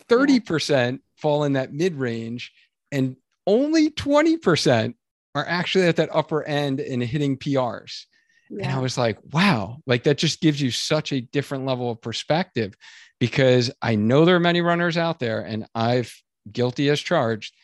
[0.09, 2.53] 30% fall in that mid range,
[2.91, 4.95] and only 20%
[5.35, 8.05] are actually at that upper end and hitting PRs.
[8.51, 8.67] Yeah.
[8.67, 12.03] And I was like, wow, like that just gives you such a different level of
[12.03, 12.75] perspective
[13.19, 16.15] because I know there are many runners out there and I've
[16.51, 17.55] guilty as charged.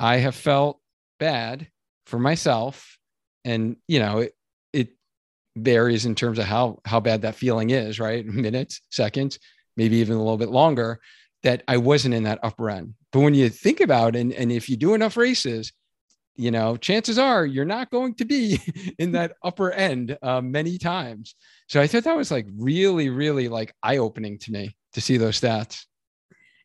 [0.00, 0.80] I have felt
[1.20, 1.68] bad
[2.06, 2.98] for myself.
[3.44, 4.34] And, you know, it, it
[5.56, 8.24] varies in terms of how, how bad that feeling is, right?
[8.46, 9.38] Minutes, seconds,
[9.76, 11.00] maybe even a little bit longer
[11.42, 12.94] that I wasn't in that upper end.
[13.12, 15.72] But when you think about it, and, and if you do enough races,
[16.36, 18.58] you know, chances are you're not going to be
[18.98, 21.34] in that upper end uh, many times.
[21.68, 25.16] So I thought that was like really, really like eye opening to me to see
[25.16, 25.84] those stats.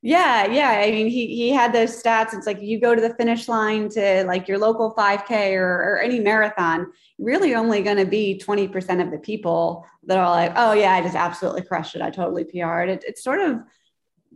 [0.02, 0.70] Yeah, yeah.
[0.70, 2.34] I mean, he he had those stats.
[2.34, 6.00] It's like you go to the finish line to like your local 5K or, or
[6.02, 10.72] any marathon, really only going to be 20% of the people that are like, oh
[10.72, 12.02] yeah, I just absolutely crushed it.
[12.02, 12.88] I totally PR'd.
[12.90, 13.60] It, it's sort of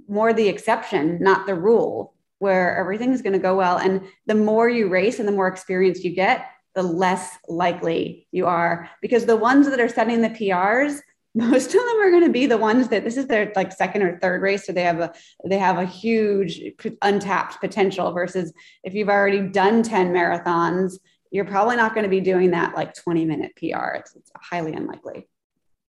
[0.09, 3.77] more the exception, not the rule, where everything's going to go well.
[3.77, 6.45] And the more you race and the more experience you get,
[6.75, 8.89] the less likely you are.
[9.01, 10.99] Because the ones that are setting the PRs,
[11.35, 14.03] most of them are going to be the ones that this is their like second
[14.03, 15.13] or third race so they have a
[15.45, 16.61] they have a huge
[17.01, 20.99] untapped potential versus if you've already done 10 marathons
[21.31, 24.73] you're probably not going to be doing that like 20 minute pr it's, it's highly
[24.73, 25.27] unlikely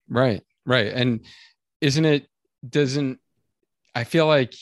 [0.07, 1.25] right right and
[1.81, 2.27] isn't it
[2.67, 3.19] doesn't
[3.95, 4.53] I feel like,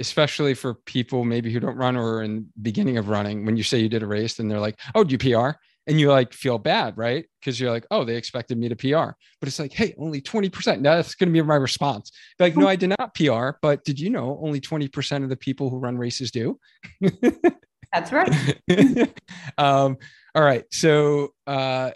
[0.00, 3.78] especially for people maybe who don't run or in beginning of running, when you say
[3.78, 6.58] you did a race and they're like, "Oh, do you PR?" And you like feel
[6.58, 7.26] bad, right?
[7.40, 10.48] Because you're like, "Oh, they expected me to PR," but it's like, "Hey, only twenty
[10.48, 12.10] percent." Now That's going to be my response.
[12.38, 15.30] Be like, no, I did not PR, but did you know only twenty percent of
[15.30, 16.58] the people who run races do?
[17.92, 18.58] That's right.
[19.58, 19.98] um,
[20.34, 20.64] all right.
[20.72, 21.92] So, uh,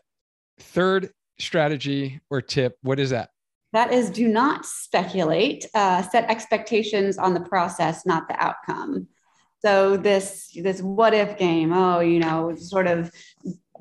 [0.61, 3.31] third strategy or tip, what is that?
[3.73, 5.67] That is, do not speculate.
[5.75, 9.09] Uh, set expectations on the process, not the outcome.
[9.61, 11.73] So this this what if game.
[11.73, 13.11] Oh, you know, sort of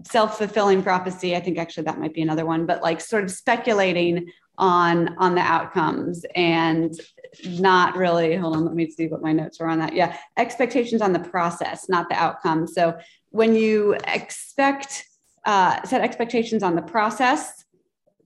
[0.03, 1.35] self fulfilling prophecy.
[1.35, 5.35] I think actually that might be another one, but like sort of speculating on on
[5.35, 6.99] the outcomes and
[7.45, 11.01] not really hold on let me see what my notes are on that yeah expectations
[11.01, 12.97] on the process not the outcome so
[13.29, 15.05] when you expect
[15.45, 17.63] uh, set expectations on the process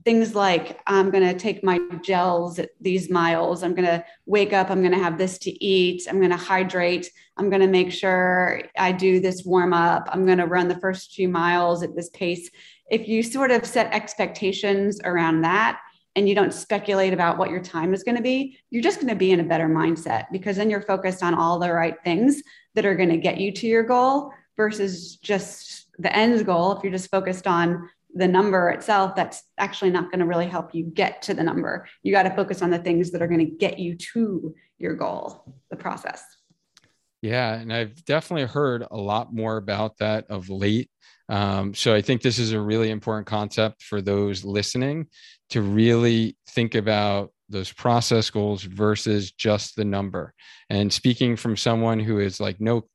[0.03, 3.63] things like I'm going to take my gels at these miles.
[3.63, 4.69] I'm going to wake up.
[4.69, 6.07] I'm going to have this to eat.
[6.09, 7.09] I'm going to hydrate.
[7.37, 10.07] I'm going to make sure I do this warm up.
[10.11, 12.49] I'm going to run the first few miles at this pace.
[12.89, 15.79] If you sort of set expectations around that
[16.15, 19.09] and you don't speculate about what your time is going to be, you're just going
[19.09, 22.41] to be in a better mindset because then you're focused on all the right things
[22.75, 26.73] that are going to get you to your goal versus just the end goal.
[26.73, 30.75] If you're just focused on the number itself, that's actually not going to really help
[30.75, 31.87] you get to the number.
[32.03, 34.95] You got to focus on the things that are going to get you to your
[34.95, 36.23] goal, the process.
[37.21, 37.53] Yeah.
[37.53, 40.89] And I've definitely heard a lot more about that of late.
[41.29, 45.07] Um, so I think this is a really important concept for those listening
[45.51, 50.33] to really think about those process goals versus just the number.
[50.69, 52.85] And speaking from someone who is like no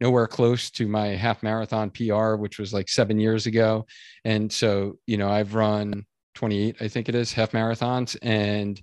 [0.00, 3.86] nowhere close to my half marathon PR, which was like seven years ago.
[4.24, 8.16] And so, you know, I've run 28, I think it is, half marathons.
[8.22, 8.80] And,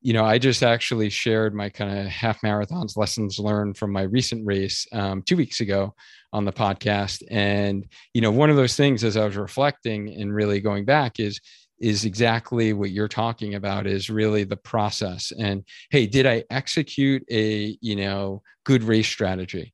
[0.00, 4.02] you know, I just actually shared my kind of half marathons lessons learned from my
[4.02, 5.94] recent race um, two weeks ago
[6.32, 7.22] on the podcast.
[7.30, 11.20] And, you know, one of those things as I was reflecting and really going back
[11.20, 11.40] is,
[11.80, 17.24] is exactly what you're talking about is really the process and hey did i execute
[17.30, 19.72] a you know good race strategy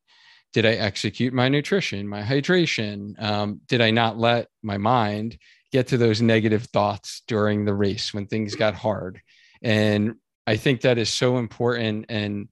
[0.56, 3.22] did I execute my nutrition, my hydration?
[3.22, 5.36] Um, did I not let my mind
[5.70, 9.20] get to those negative thoughts during the race when things got hard?
[9.60, 10.14] And
[10.46, 12.48] I think that is so important and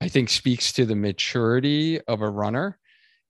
[0.00, 2.78] I think speaks to the maturity of a runner.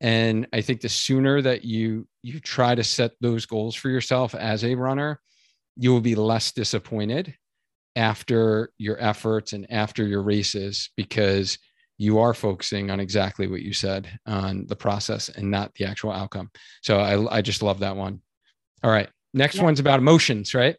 [0.03, 4.35] And I think the sooner that you you try to set those goals for yourself
[4.35, 5.19] as a runner,
[5.79, 7.35] you will be less disappointed
[7.97, 11.57] after your efforts and after your races because
[12.01, 16.11] you are focusing on exactly what you said on the process and not the actual
[16.11, 16.51] outcome.
[16.81, 18.23] So I, I just love that one.
[18.83, 19.11] All right.
[19.35, 19.65] Next yeah.
[19.65, 20.77] one's about emotions, right?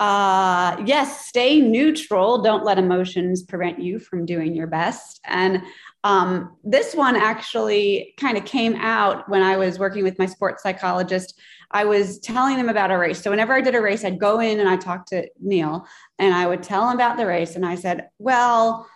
[0.00, 2.42] Uh, yes, stay neutral.
[2.42, 5.20] Don't let emotions prevent you from doing your best.
[5.24, 5.62] And
[6.02, 10.64] um, this one actually kind of came out when I was working with my sports
[10.64, 11.38] psychologist.
[11.70, 13.22] I was telling them about a race.
[13.22, 15.86] So whenever I did a race, I'd go in and I talked to Neil
[16.18, 17.54] and I would tell him about the race.
[17.54, 18.88] And I said, well,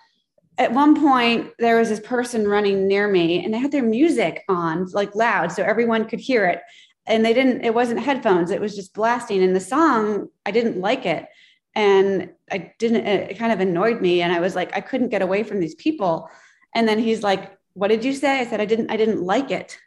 [0.58, 4.44] at one point there was this person running near me and they had their music
[4.48, 6.60] on like loud so everyone could hear it.
[7.06, 10.78] And they didn't it wasn't headphones it was just blasting and the song i didn't
[10.78, 11.26] like it.
[11.74, 15.22] And i didn't it kind of annoyed me and i was like i couldn't get
[15.22, 16.28] away from these people.
[16.74, 18.40] And then he's like what did you say?
[18.40, 19.78] I said i didn't i didn't like it.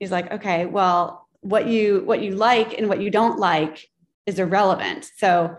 [0.00, 3.88] He's like okay well what you what you like and what you don't like
[4.26, 5.10] is irrelevant.
[5.16, 5.56] So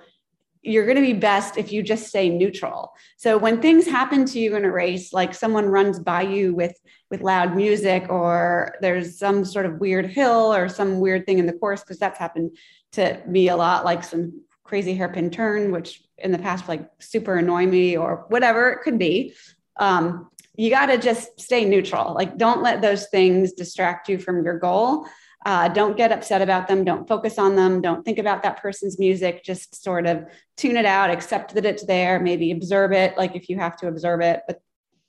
[0.64, 2.94] you're going to be best if you just stay neutral.
[3.18, 6.76] So when things happen to you in a race, like someone runs by you with
[7.12, 11.46] with loud music, or there's some sort of weird hill or some weird thing in
[11.46, 12.58] the course, because that's happened
[12.94, 17.36] to me a lot, like some crazy hairpin turn, which in the past like super
[17.36, 19.36] annoy me or whatever it could be.
[19.78, 22.14] Um, you got to just stay neutral.
[22.14, 25.06] Like don't let those things distract you from your goal.
[25.46, 26.84] Uh, don't get upset about them.
[26.84, 27.82] Don't focus on them.
[27.82, 29.44] Don't think about that person's music.
[29.44, 30.26] Just sort of
[30.56, 33.88] tune it out, accept that it's there, maybe observe it, like if you have to
[33.88, 34.42] observe it.
[34.48, 34.62] But,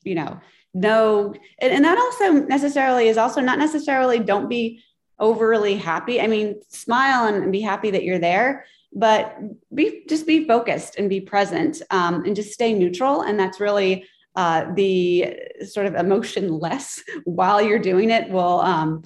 [0.03, 0.41] you know,
[0.73, 1.35] no.
[1.61, 4.83] And, and that also necessarily is also not necessarily don't be
[5.19, 6.21] overly happy.
[6.21, 9.37] I mean, smile and, be happy that you're there, but
[9.73, 13.23] be just be focused and be present um, and just stay neutral.
[13.23, 19.03] And that's really uh, the sort of emotionless while you're doing it will um,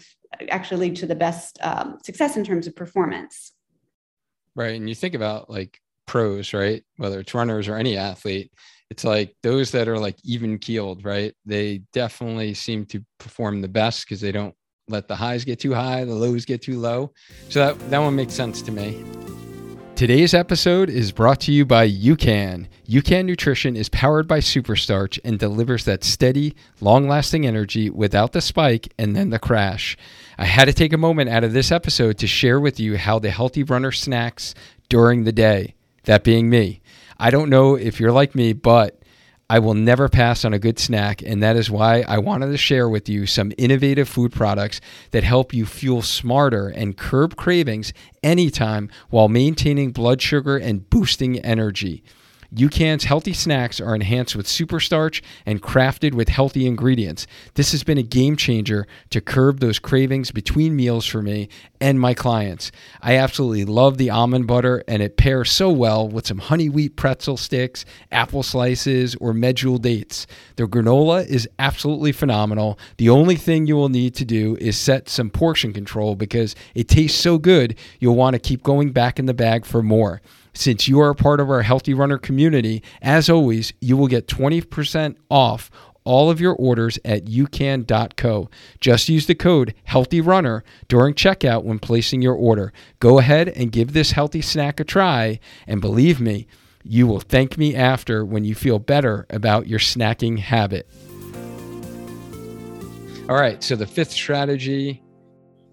[0.50, 3.52] actually lead to the best um, success in terms of performance.
[4.54, 4.74] Right.
[4.74, 6.82] And you think about like pros, right?
[6.96, 8.52] Whether it's runners or any athlete,
[8.90, 11.34] it's like those that are like even keeled, right?
[11.44, 14.54] They definitely seem to perform the best because they don't
[14.88, 17.12] let the highs get too high, the lows get too low.
[17.50, 19.04] So that, that one makes sense to me.
[19.98, 22.68] Today's episode is brought to you by UCAN.
[22.88, 28.40] UCAN Nutrition is powered by Superstarch and delivers that steady, long lasting energy without the
[28.40, 29.96] spike and then the crash.
[30.38, 33.18] I had to take a moment out of this episode to share with you how
[33.18, 34.54] the healthy runner snacks
[34.88, 36.80] during the day, that being me.
[37.18, 38.97] I don't know if you're like me, but
[39.50, 42.58] I will never pass on a good snack, and that is why I wanted to
[42.58, 44.78] share with you some innovative food products
[45.12, 51.38] that help you fuel smarter and curb cravings anytime while maintaining blood sugar and boosting
[51.38, 52.04] energy.
[52.54, 57.26] UCAN's healthy snacks are enhanced with super starch and crafted with healthy ingredients.
[57.54, 62.00] This has been a game changer to curb those cravings between meals for me and
[62.00, 62.72] my clients.
[63.02, 66.96] I absolutely love the almond butter, and it pairs so well with some honey wheat
[66.96, 70.26] pretzel sticks, apple slices, or medjool dates.
[70.56, 72.78] The granola is absolutely phenomenal.
[72.96, 76.88] The only thing you will need to do is set some portion control because it
[76.88, 80.22] tastes so good, you'll want to keep going back in the bag for more.
[80.58, 84.26] Since you are a part of our Healthy Runner community, as always, you will get
[84.26, 85.70] 20% off
[86.02, 88.50] all of your orders at ucan.co.
[88.80, 92.72] Just use the code HEALTHYRUNNER during checkout when placing your order.
[92.98, 96.48] Go ahead and give this healthy snack a try, and believe me,
[96.82, 100.88] you will thank me after when you feel better about your snacking habit.
[103.28, 105.02] All right, so the fifth strategy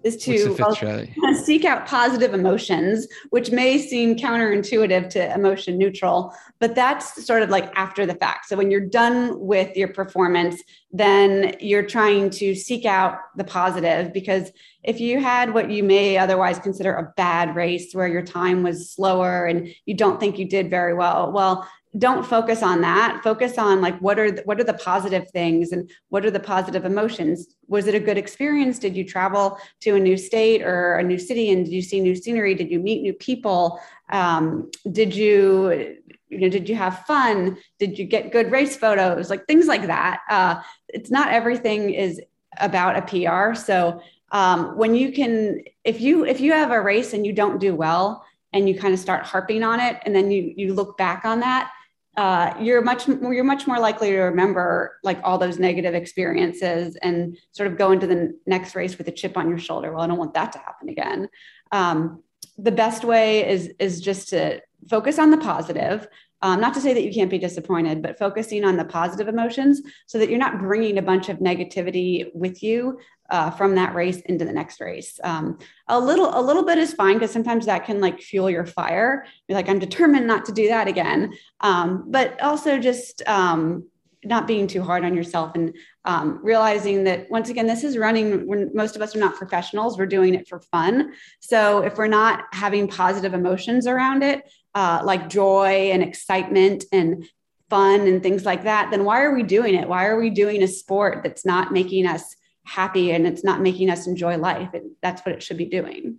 [0.06, 6.74] is to well, seek out positive emotions, which may seem counterintuitive to emotion neutral, but
[6.74, 8.46] that's sort of like after the fact.
[8.46, 14.12] So when you're done with your performance, then you're trying to seek out the positive
[14.12, 14.52] because
[14.84, 18.90] if you had what you may otherwise consider a bad race where your time was
[18.90, 23.20] slower and you don't think you did very well, well, don't focus on that.
[23.22, 26.40] Focus on like what are the, what are the positive things and what are the
[26.40, 27.54] positive emotions?
[27.68, 28.78] Was it a good experience?
[28.78, 32.00] Did you travel to a new state or a new city and did you see
[32.00, 32.54] new scenery?
[32.54, 33.80] Did you meet new people?
[34.10, 35.96] Um, did you
[36.28, 37.56] you know did you have fun?
[37.78, 39.30] Did you get good race photos?
[39.30, 40.20] Like things like that.
[40.28, 42.20] Uh, it's not everything is
[42.58, 44.00] about a pr so
[44.32, 47.74] um, when you can if you if you have a race and you don't do
[47.74, 51.24] well and you kind of start harping on it and then you you look back
[51.24, 51.70] on that
[52.16, 57.36] uh, you're much you're much more likely to remember like all those negative experiences and
[57.52, 59.92] sort of go into the next race with a chip on your shoulder.
[59.92, 61.28] Well, I don't want that to happen again.
[61.72, 62.22] Um,
[62.56, 66.08] the best way is is just to focus on the positive.
[66.42, 69.80] Um, not to say that you can't be disappointed, but focusing on the positive emotions
[70.06, 72.98] so that you're not bringing a bunch of negativity with you
[73.30, 75.18] uh, from that race into the next race.
[75.22, 75.58] Um,
[75.88, 79.26] a little, a little bit is fine because sometimes that can like fuel your fire.
[79.46, 81.32] You're like, I'm determined not to do that again.
[81.60, 83.86] Um, but also just um,
[84.24, 85.74] not being too hard on yourself and
[86.04, 89.98] um, realizing that once again, this is running when most of us are not professionals.
[89.98, 91.12] We're doing it for fun.
[91.40, 97.26] So if we're not having positive emotions around it, uh, like joy and excitement and
[97.70, 99.88] fun and things like that, then why are we doing it?
[99.88, 102.36] Why are we doing a sport that's not making us
[102.66, 104.70] happy and it's not making us enjoy life.
[104.74, 106.18] And that's what it should be doing.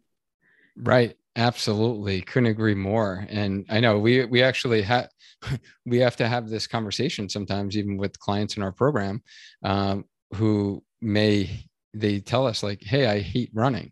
[0.75, 1.15] Right.
[1.37, 3.27] Absolutely, couldn't agree more.
[3.29, 5.09] And I know we we actually have
[5.85, 9.21] we have to have this conversation sometimes, even with clients in our program,
[9.63, 11.47] um, who may
[11.93, 13.91] they tell us like, "Hey, I hate running,"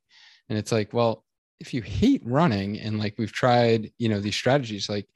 [0.50, 1.24] and it's like, well,
[1.60, 5.08] if you hate running and like we've tried, you know, these strategies, like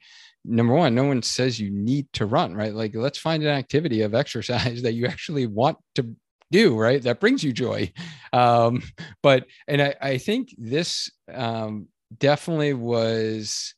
[0.44, 2.74] number one, no one says you need to run, right?
[2.74, 6.14] Like, let's find an activity of exercise that you actually want to
[6.50, 7.02] do right?
[7.02, 7.92] That brings you joy.
[8.32, 8.84] Um
[9.24, 13.74] but and i i think this um definitely was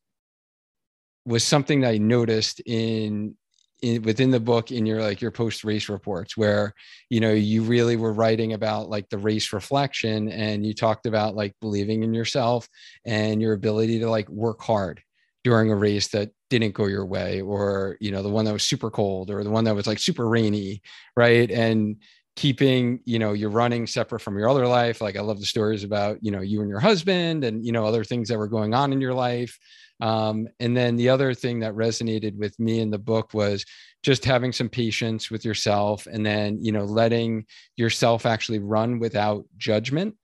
[1.24, 3.34] was something that i noticed in
[3.82, 6.74] in, within the book in your like your post race reports where
[7.10, 11.34] you know you really were writing about like the race reflection and you talked about
[11.34, 12.68] like believing in yourself
[13.04, 15.02] and your ability to like work hard
[15.44, 18.62] during a race that didn't go your way or you know the one that was
[18.62, 20.80] super cold or the one that was like super rainy
[21.16, 21.50] right?
[21.50, 21.96] And
[22.34, 25.84] keeping you know your running separate from your other life like i love the stories
[25.84, 28.72] about you know you and your husband and you know other things that were going
[28.72, 29.58] on in your life
[30.00, 33.64] um, and then the other thing that resonated with me in the book was
[34.02, 37.44] just having some patience with yourself and then you know letting
[37.76, 40.14] yourself actually run without judgment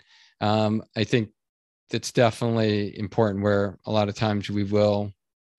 [0.40, 1.28] um, i think
[1.90, 5.12] that's definitely important where a lot of times we will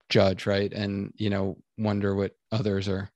[0.10, 3.12] judge right and you know wonder what others are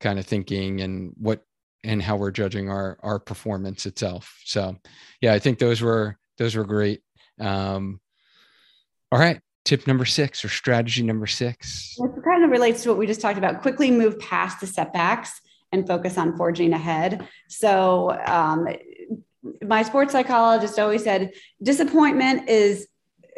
[0.00, 1.44] kind of thinking and what
[1.84, 4.40] and how we're judging our our performance itself.
[4.44, 4.76] So
[5.20, 7.00] yeah, I think those were those were great.
[7.40, 8.00] Um,
[9.10, 11.96] all right, tip number six or strategy number six.
[11.98, 13.62] It kind of relates to what we just talked about.
[13.62, 15.40] Quickly move past the setbacks
[15.72, 17.28] and focus on forging ahead.
[17.48, 18.68] So um,
[19.62, 22.88] my sports psychologist always said disappointment is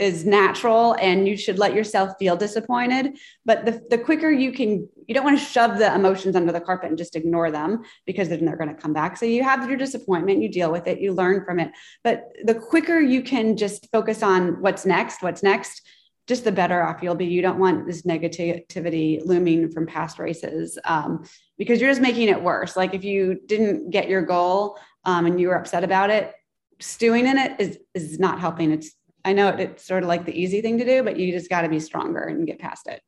[0.01, 3.18] is natural and you should let yourself feel disappointed.
[3.44, 6.61] But the, the quicker you can you don't want to shove the emotions under the
[6.61, 9.18] carpet and just ignore them because then they're going to come back.
[9.18, 11.70] So you have your disappointment you deal with it you learn from it.
[12.03, 15.86] But the quicker you can just focus on what's next what's next
[16.26, 17.26] just the better off you'll be.
[17.26, 21.24] You don't want this negativity looming from past races um,
[21.59, 22.76] because you're just making it worse.
[22.76, 26.32] Like if you didn't get your goal um, and you were upset about it
[26.80, 28.72] stewing in it is is not helping.
[28.72, 28.92] It's
[29.25, 31.62] I know it's sort of like the easy thing to do, but you just got
[31.62, 33.03] to be stronger and get past it.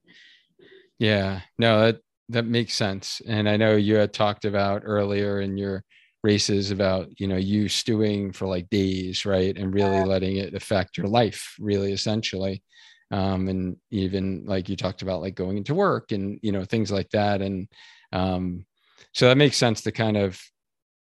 [0.99, 3.21] Yeah, no, that that makes sense.
[3.27, 5.85] And I know you had talked about earlier in your
[6.23, 10.05] races about you know you stewing for like days, right, and really yeah.
[10.05, 12.63] letting it affect your life, really essentially.
[13.11, 16.91] Um, and even like you talked about like going into work and you know things
[16.91, 17.69] like that and
[18.11, 18.65] um,
[19.13, 20.41] so that makes sense to kind of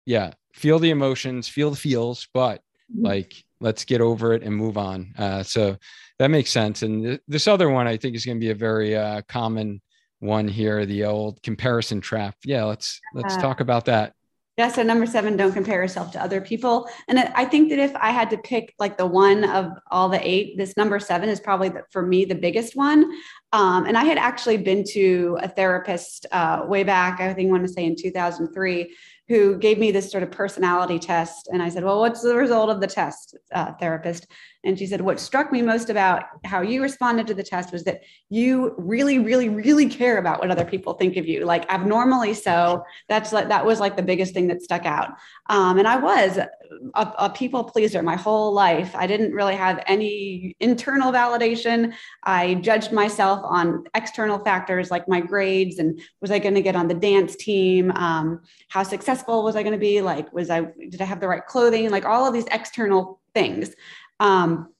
[0.06, 3.06] yeah feel the emotions feel the feels but mm-hmm.
[3.06, 5.12] like let's get over it and move on.
[5.18, 5.76] Uh, so
[6.18, 6.82] that makes sense.
[6.82, 9.80] And th- this other one, I think, is going to be a very uh, common
[10.18, 12.36] one here, the old comparison trap.
[12.44, 14.14] Yeah, let's let's uh, talk about that.
[14.60, 16.86] Yeah, so number seven, don't compare yourself to other people.
[17.08, 20.20] And I think that if I had to pick like the one of all the
[20.22, 23.10] eight, this number seven is probably the, for me the biggest one.
[23.52, 27.52] Um, and I had actually been to a therapist uh, way back, I think I
[27.52, 28.94] want to say in 2003,
[29.30, 31.48] who gave me this sort of personality test.
[31.52, 34.26] And I said, Well, what's the result of the test, uh, therapist?
[34.62, 37.84] And she said, What struck me most about how you responded to the test was
[37.84, 42.34] that you really, really, really care about what other people think of you, like abnormally
[42.34, 42.84] so.
[43.08, 45.12] That's like, that was like the biggest thing that stuck out.
[45.48, 46.48] Um, and I was a,
[46.94, 48.94] a people pleaser my whole life.
[48.94, 51.94] I didn't really have any internal validation.
[52.24, 56.76] I judged myself on external factors like my grades and was I going to get
[56.76, 57.92] on the dance team?
[57.92, 60.02] Um, how successful was I going to be?
[60.02, 61.88] Like, was I, did I have the right clothing?
[61.90, 63.74] Like all of these external things.
[64.20, 64.72] Um,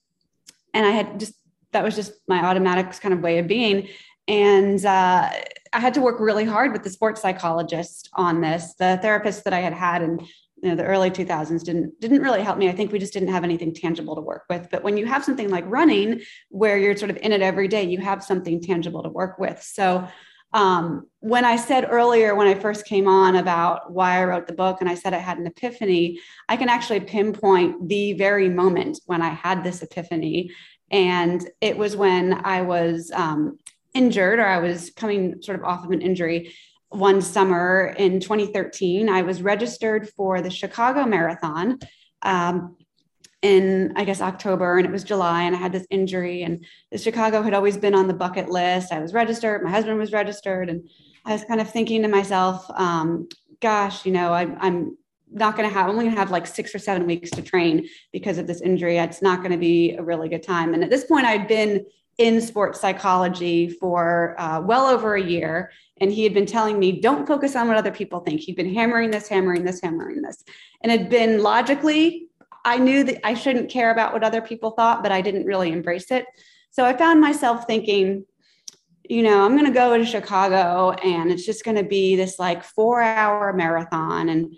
[0.73, 1.33] and I had just,
[1.73, 3.89] that was just my automatic kind of way of being.
[4.27, 5.29] And uh,
[5.73, 8.75] I had to work really hard with the sports psychologist on this.
[8.75, 10.19] The therapist that I had had in
[10.61, 12.69] you know, the early 2000s didn't didn't really help me.
[12.69, 14.67] I think we just didn't have anything tangible to work with.
[14.69, 17.83] But when you have something like running, where you're sort of in it every day,
[17.83, 19.61] you have something tangible to work with.
[19.63, 20.07] So
[20.53, 24.53] um, when I said earlier, when I first came on about why I wrote the
[24.53, 28.99] book, and I said I had an epiphany, I can actually pinpoint the very moment
[29.05, 30.51] when I had this epiphany.
[30.89, 33.59] And it was when I was um,
[33.93, 36.53] injured, or I was coming sort of off of an injury
[36.89, 39.07] one summer in 2013.
[39.07, 41.79] I was registered for the Chicago Marathon.
[42.23, 42.75] Um,
[43.41, 47.03] in I guess October and it was July and I had this injury and this
[47.03, 48.91] Chicago had always been on the bucket list.
[48.91, 50.87] I was registered, my husband was registered, and
[51.25, 53.29] I was kind of thinking to myself, um,
[53.59, 54.97] gosh, you know, I, I'm
[55.31, 57.41] not going to have, I'm only going to have like six or seven weeks to
[57.41, 58.97] train because of this injury.
[58.97, 60.73] It's not going to be a really good time.
[60.73, 61.85] And at this point, I'd been
[62.17, 65.71] in sports psychology for uh, well over a year.
[65.99, 68.41] And he had been telling me, don't focus on what other people think.
[68.41, 70.43] He'd been hammering this, hammering this, hammering this.
[70.81, 72.27] And had been logically
[72.65, 75.71] I knew that I shouldn't care about what other people thought, but I didn't really
[75.71, 76.25] embrace it.
[76.71, 78.25] So I found myself thinking,
[79.03, 82.39] you know, I'm going to go to Chicago and it's just going to be this
[82.39, 84.29] like four hour marathon.
[84.29, 84.55] And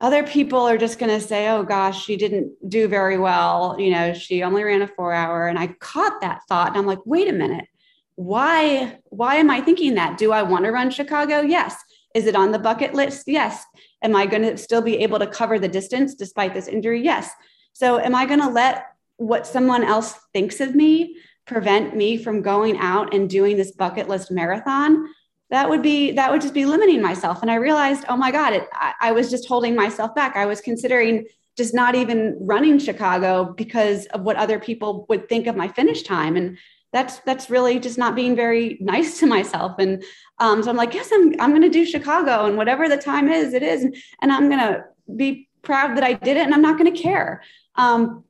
[0.00, 3.76] other people are just going to say, oh gosh, she didn't do very well.
[3.78, 5.48] You know, she only ran a four hour.
[5.48, 7.66] And I caught that thought and I'm like, wait a minute.
[8.14, 10.16] Why, why am I thinking that?
[10.16, 11.40] Do I want to run Chicago?
[11.40, 11.76] Yes.
[12.14, 13.24] Is it on the bucket list?
[13.26, 13.64] Yes.
[14.02, 17.02] Am I going to still be able to cover the distance despite this injury?
[17.02, 17.30] Yes.
[17.72, 18.86] So am I going to let
[19.16, 24.08] what someone else thinks of me prevent me from going out and doing this bucket
[24.08, 25.06] list marathon?
[25.50, 28.52] that would be that would just be limiting myself and i realized oh my god
[28.54, 31.26] it, I, I, was just holding myself back i was considering
[31.56, 36.02] just not even running chicago because of what other people would think of my finish
[36.02, 36.56] time and
[36.92, 40.02] that's that's really just not being very nice to myself and
[40.40, 43.28] um, so i'm like yes i'm, I'm going to do chicago and whatever the time
[43.28, 43.84] is it is.
[44.20, 44.84] And i'm going to
[45.14, 47.42] be proud that i did it and i'm not going to care.
[47.76, 48.24] Um,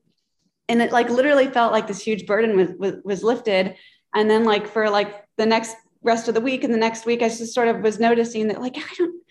[0.69, 3.75] and it like literally felt like this huge burden was, was was lifted.
[4.13, 7.21] And then like for like the next rest of the week and the next week
[7.21, 9.21] i just sort of was noticing that like i don't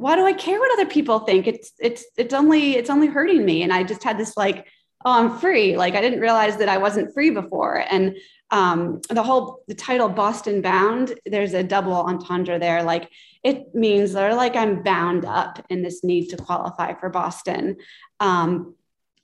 [0.00, 1.46] why do i care what other people think?
[1.46, 3.62] It's it's it's only it's only hurting me.
[3.62, 4.66] And i just had this like
[5.04, 5.76] oh i'm free.
[5.76, 7.84] Like i didn't realize that i wasn't free before.
[7.90, 8.16] And
[8.50, 13.08] um, the whole the title boston bound there's a double entendre there like
[13.42, 17.76] it means they're like i'm bound up in this need to qualify for boston
[18.20, 18.74] um,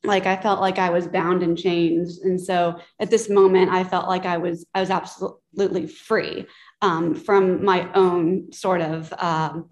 [0.04, 3.82] like i felt like i was bound in chains and so at this moment i
[3.82, 6.46] felt like i was i was absolutely free
[6.82, 9.70] um, from my own sort of um,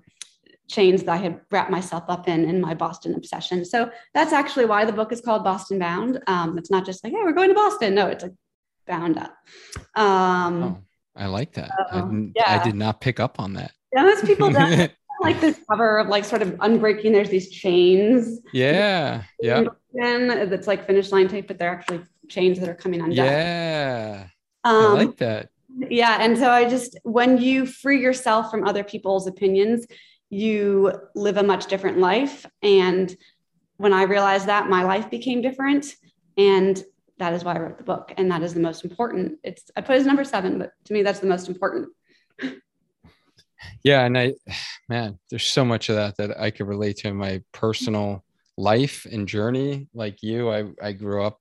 [0.69, 3.65] chains that I had wrapped myself up in in my Boston obsession.
[3.65, 6.21] So that's actually why the book is called Boston Bound.
[6.27, 7.95] Um, it's not just like, hey, we're going to Boston.
[7.95, 8.33] No, it's like
[8.87, 9.37] bound up.
[9.95, 10.79] Um, oh,
[11.17, 11.71] I like that.
[11.93, 12.61] So, I, yeah.
[12.61, 13.73] I did not pick up on that.
[13.93, 14.91] Yeah, most people don't
[15.23, 17.13] like this cover of like sort of unbreaking.
[17.13, 18.41] There's these chains.
[18.53, 19.65] Yeah, yeah.
[19.95, 23.27] That's like finish line tape, but they're actually chains that are coming undone.
[23.27, 24.27] Yeah,
[24.65, 25.51] um, I like that
[25.89, 29.87] yeah and so i just when you free yourself from other people's opinions
[30.31, 33.17] you live a much different life and
[33.77, 35.95] when i realized that my life became different
[36.37, 36.85] and
[37.19, 39.81] that is why i wrote the book and that is the most important it's i
[39.81, 41.89] put it as number seven but to me that's the most important
[43.83, 44.33] yeah and i
[44.89, 48.25] man there's so much of that that i could relate to in my personal
[48.57, 51.41] life and journey like you i i grew up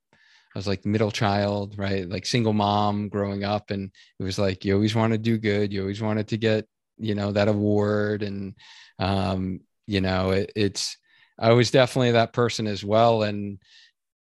[0.55, 2.07] I was like middle child, right?
[2.07, 3.71] Like single mom growing up.
[3.71, 5.73] And it was like, you always want to do good.
[5.73, 6.67] You always wanted to get,
[6.99, 8.21] you know, that award.
[8.21, 8.53] And,
[8.99, 10.95] um, you know, it, it's,
[11.39, 13.23] I was definitely that person as well.
[13.23, 13.57] And,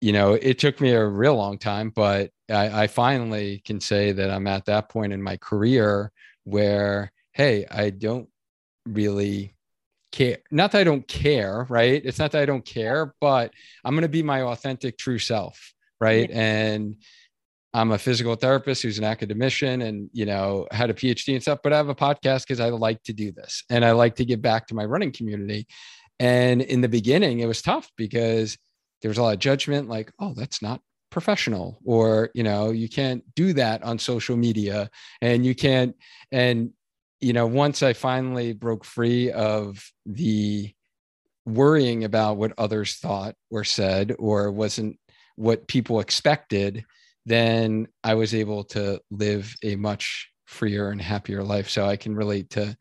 [0.01, 4.13] you know, it took me a real long time, but I, I finally can say
[4.13, 6.13] that I'm at that point in my career
[6.45, 8.29] where, hey, I don't
[8.87, 9.57] really
[10.13, 10.39] care.
[10.51, 12.01] Not that I don't care, right?
[12.05, 13.53] It's not that I don't care, but
[13.85, 16.41] I'm going to be my authentic, true self right yeah.
[16.41, 16.97] and
[17.75, 21.59] i'm a physical therapist who's an academician and you know had a phd and stuff
[21.63, 24.25] but i have a podcast because i like to do this and i like to
[24.25, 25.67] give back to my running community
[26.19, 28.57] and in the beginning it was tough because
[29.03, 30.81] there was a lot of judgment like oh that's not
[31.11, 34.91] professional or you know you can't do that on social media
[35.23, 35.95] and you can't
[36.33, 36.71] and
[37.21, 40.71] you know once i finally broke free of the
[41.47, 44.99] worrying about what others thought or said or wasn't
[45.37, 46.85] what people expected,
[47.25, 51.71] then I was able to live a much freer and happier life.
[51.71, 52.77] So I can relate to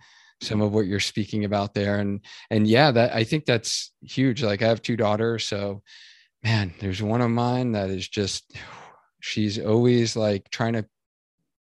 [0.45, 1.99] some of what you're speaking about there.
[1.99, 4.43] And and yeah, that I think that's huge.
[4.43, 5.81] Like I have two daughters, so
[6.43, 8.55] man, there's one of mine that is just
[9.19, 10.85] she's always like trying to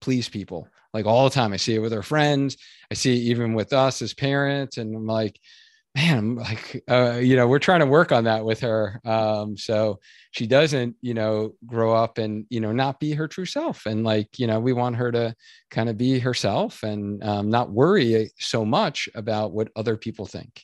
[0.01, 1.53] please people like all the time.
[1.53, 2.57] I see it with her friends.
[2.91, 4.77] I see it even with us as parents.
[4.77, 5.39] And I'm like,
[5.95, 8.99] man, like, uh, you know, we're trying to work on that with her.
[9.05, 9.99] Um, so
[10.31, 13.85] she doesn't, you know, grow up and, you know, not be her true self.
[13.85, 15.35] And like, you know, we want her to
[15.69, 20.63] kind of be herself and um, not worry so much about what other people think.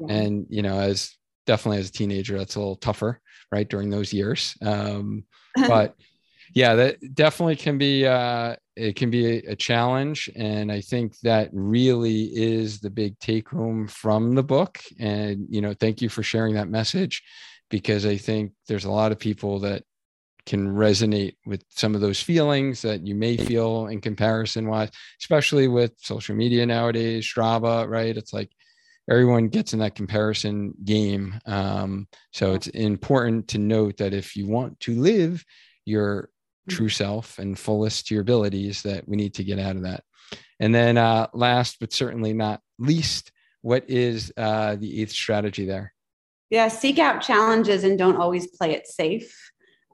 [0.00, 0.14] Yeah.
[0.14, 1.16] And, you know, as
[1.46, 3.20] definitely as a teenager, that's a little tougher,
[3.50, 3.68] right?
[3.68, 4.56] During those years.
[4.62, 5.24] Um,
[5.68, 5.96] but
[6.54, 11.18] yeah, that definitely can be, uh, it can be a, a, challenge and i think
[11.20, 14.80] that really is the big take home from the book.
[14.98, 17.22] And you know thank you for sharing that message
[17.70, 19.84] because i think there's a lot of people that
[20.44, 25.68] can resonate with some of those feelings that you may feel in comparison wise especially
[25.68, 28.16] with social media nowadays strava right?
[28.16, 28.50] It's like
[29.10, 31.38] everyone gets in that comparison game.
[31.46, 35.44] Um, so it's important to note that if you want to live
[35.84, 36.30] your
[36.68, 40.04] true self and fullest to your abilities that we need to get out of that.
[40.60, 43.32] And then uh, last but certainly not least,
[43.62, 45.92] what is uh, the eighth strategy there?
[46.50, 49.34] Yeah, seek out challenges and don't always play it safe.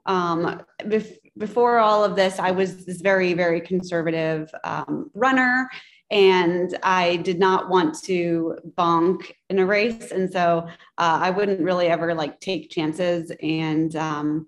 [0.05, 5.69] Um, if, before all of this, I was this very, very conservative um, runner
[6.11, 10.11] and I did not want to bonk in a race.
[10.11, 10.67] And so
[10.97, 13.31] uh, I wouldn't really ever like take chances.
[13.43, 14.47] And um,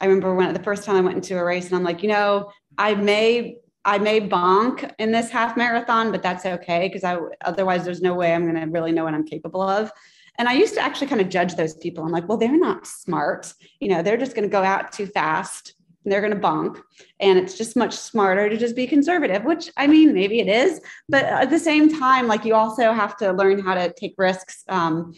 [0.00, 2.08] I remember when the first time I went into a race and I'm like, you
[2.08, 7.18] know, I may I may bonk in this half marathon, but that's okay because I
[7.44, 9.92] otherwise there's no way I'm going to really know what I'm capable of.
[10.38, 12.04] And I used to actually kind of judge those people.
[12.04, 13.54] I'm like, well, they're not smart.
[13.80, 15.74] You know, they're just going to go out too fast
[16.04, 16.80] and they're going to bonk.
[17.20, 20.80] And it's just much smarter to just be conservative, which I mean, maybe it is.
[21.08, 24.64] But at the same time, like you also have to learn how to take risks.
[24.68, 25.14] Um,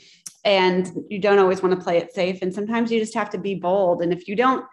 [0.48, 2.40] and you don't always want to play it safe.
[2.40, 4.00] And sometimes you just have to be bold.
[4.00, 4.64] And if you don't,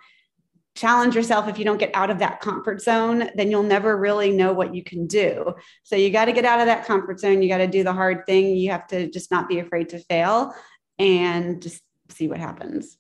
[0.74, 4.30] challenge yourself if you don't get out of that comfort zone then you'll never really
[4.30, 5.54] know what you can do
[5.84, 7.94] so you got to get out of that comfort zone you got to do the
[7.94, 10.54] hard thing you have to just not be afraid to fail
[11.00, 12.98] and just see what happens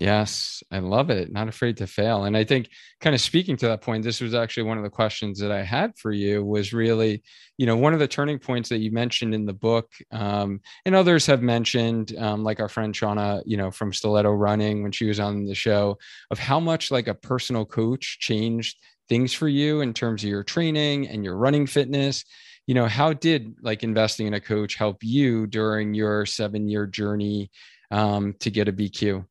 [0.00, 1.32] Yes, I love it.
[1.32, 2.22] Not afraid to fail.
[2.22, 2.70] And I think
[3.00, 5.64] kind of speaking to that point, this was actually one of the questions that I
[5.64, 7.20] had for you was really,
[7.56, 10.94] you know, one of the turning points that you mentioned in the book, um, and
[10.94, 15.06] others have mentioned, um, like our friend Shauna, you know, from Stiletto Running when she
[15.06, 15.98] was on the show,
[16.30, 18.78] of how much like a personal coach changed
[19.08, 22.24] things for you in terms of your training and your running fitness.
[22.68, 26.86] You know, how did like investing in a coach help you during your seven year
[26.86, 27.50] journey
[27.90, 29.24] um, to get a BQ?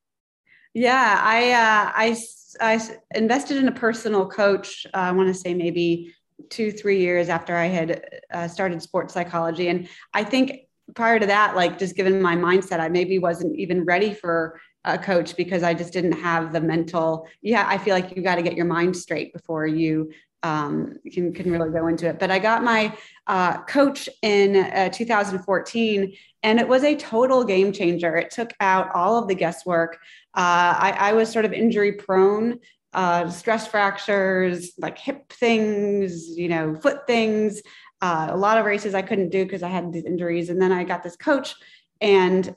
[0.73, 2.17] Yeah, I, uh, I,
[2.61, 4.85] I invested in a personal coach.
[4.93, 6.13] Uh, I want to say maybe
[6.49, 9.69] two, three years after I had uh, started sports psychology.
[9.69, 13.85] And I think prior to that, like just given my mindset, I maybe wasn't even
[13.85, 17.27] ready for a coach because I just didn't have the mental.
[17.41, 20.11] Yeah, I feel like you got to get your mind straight before you
[20.43, 22.19] um, can can really go into it.
[22.19, 26.13] But I got my uh, coach in uh, 2014,
[26.43, 28.15] and it was a total game changer.
[28.15, 29.97] It took out all of the guesswork.
[30.35, 32.59] Uh, I, I, was sort of injury prone,
[32.93, 37.61] uh, stress fractures, like hip things, you know, foot things.
[38.01, 40.71] Uh, a lot of races I couldn't do because I had these injuries, and then
[40.71, 41.55] I got this coach,
[41.99, 42.55] and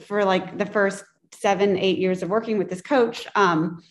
[0.00, 3.26] for like the first seven, eight years of working with this coach.
[3.34, 3.82] Um,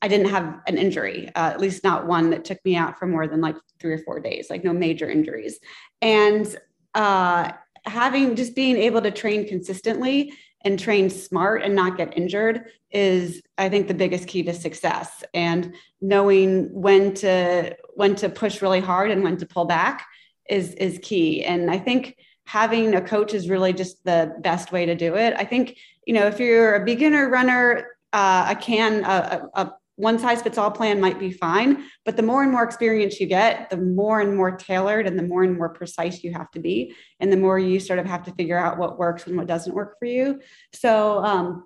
[0.00, 3.06] I didn't have an injury, uh, at least not one that took me out for
[3.06, 5.58] more than like three or four days, like no major injuries.
[6.00, 6.46] And
[6.94, 7.52] uh,
[7.84, 10.32] having just being able to train consistently
[10.62, 15.22] and train smart and not get injured is i think the biggest key to success.
[15.34, 20.06] And knowing when to when to push really hard and when to pull back
[20.48, 21.44] is is key.
[21.44, 25.34] And i think having a coach is really just the best way to do it.
[25.36, 25.76] I think
[26.06, 30.56] you know if you're a beginner runner uh, a can a, a, one size fits
[30.58, 34.20] all plan might be fine, but the more and more experience you get, the more
[34.20, 36.94] and more tailored and the more and more precise you have to be.
[37.18, 39.74] And the more you sort of have to figure out what works and what doesn't
[39.74, 40.40] work for you.
[40.72, 41.64] So, um,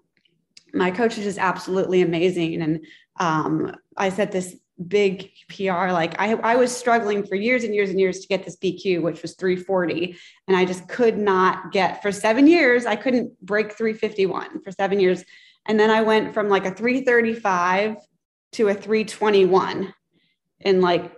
[0.73, 2.63] my coach is just absolutely amazing.
[2.63, 2.87] And
[3.21, 4.57] um, I set this
[4.89, 5.91] big PR.
[5.91, 9.03] Like I, I was struggling for years and years and years to get this BQ,
[9.03, 10.17] which was 340.
[10.49, 14.99] And I just could not get for seven years, I couldn't break 351 for seven
[14.99, 15.23] years.
[15.67, 17.97] And then I went from like a 335
[18.53, 19.93] to a 321
[20.61, 21.13] in like,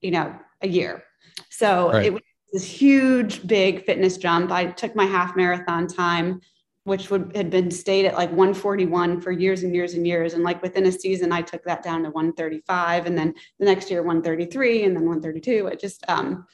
[0.00, 1.02] you know, a year.
[1.50, 2.06] So right.
[2.06, 2.22] it was
[2.52, 4.50] this huge, big fitness jump.
[4.50, 6.40] I took my half marathon time,
[6.84, 10.34] which would had been stayed at like 141 for years and years and years.
[10.34, 13.90] And like within a season, I took that down to 135, and then the next
[13.90, 15.68] year 133, and then 132.
[15.68, 16.46] It just um,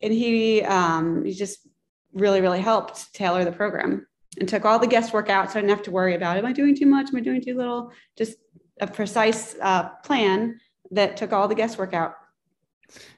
[0.00, 1.66] and he um, he just
[2.12, 4.06] really really helped tailor the program
[4.38, 6.52] and took all the guesswork out, so I didn't have to worry about am I
[6.52, 7.90] doing too much, am I doing too little.
[8.16, 8.36] Just
[8.80, 10.58] a precise uh, plan
[10.90, 12.14] that took all the guesswork out.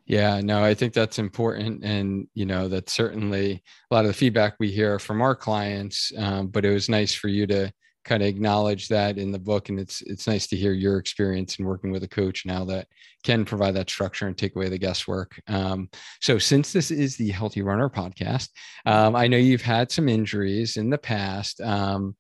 [0.07, 1.85] Yeah, no, I think that's important.
[1.85, 6.11] And, you know, that's certainly a lot of the feedback we hear from our clients.
[6.17, 7.71] Um, but it was nice for you to
[8.05, 9.69] kind of acknowledge that in the book.
[9.69, 12.87] And it's, it's nice to hear your experience in working with a coach now that
[13.23, 15.39] can provide that structure and take away the guesswork.
[15.47, 15.91] Um,
[16.23, 18.49] so since this is the Healthy Runner podcast,
[18.87, 21.61] um, I know you've had some injuries in the past.
[21.61, 22.17] Um,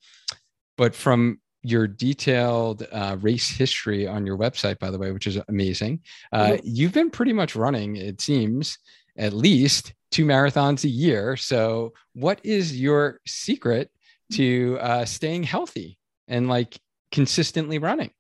[0.76, 5.38] but from your detailed uh, race history on your website, by the way, which is
[5.48, 6.00] amazing.
[6.32, 6.60] Uh, mm-hmm.
[6.64, 8.78] You've been pretty much running, it seems,
[9.16, 11.36] at least two marathons a year.
[11.36, 13.90] So, what is your secret
[14.32, 15.98] to uh, staying healthy
[16.28, 16.78] and like
[17.10, 18.10] consistently running?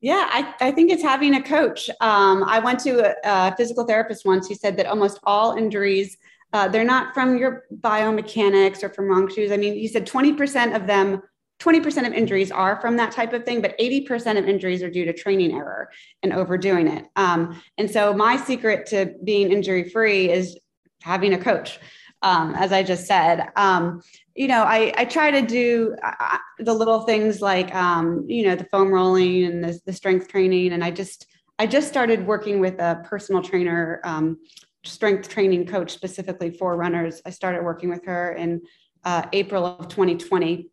[0.00, 1.88] Yeah, I, I think it's having a coach.
[2.00, 4.48] Um, I went to a, a, physical therapist once.
[4.48, 6.16] He said that almost all injuries,
[6.52, 9.52] uh, they're not from your biomechanics or from wrong shoes.
[9.52, 11.22] I mean, he said 20% of them
[11.62, 15.04] 20% of injuries are from that type of thing, but 80% of injuries are due
[15.04, 15.90] to training error
[16.22, 17.06] and overdoing it.
[17.16, 20.58] Um, and so, my secret to being injury free is
[21.02, 21.78] having a coach.
[22.22, 23.48] um, as I just said.
[23.56, 24.00] Um,
[24.34, 28.54] you know, I, I try to do uh, the little things like, um, you know,
[28.54, 30.72] the foam rolling and the, the strength training.
[30.72, 31.26] And I just,
[31.58, 34.38] I just started working with a personal trainer, um,
[34.84, 37.20] strength training coach specifically for runners.
[37.26, 38.62] I started working with her in
[39.04, 40.68] uh, April of 2020.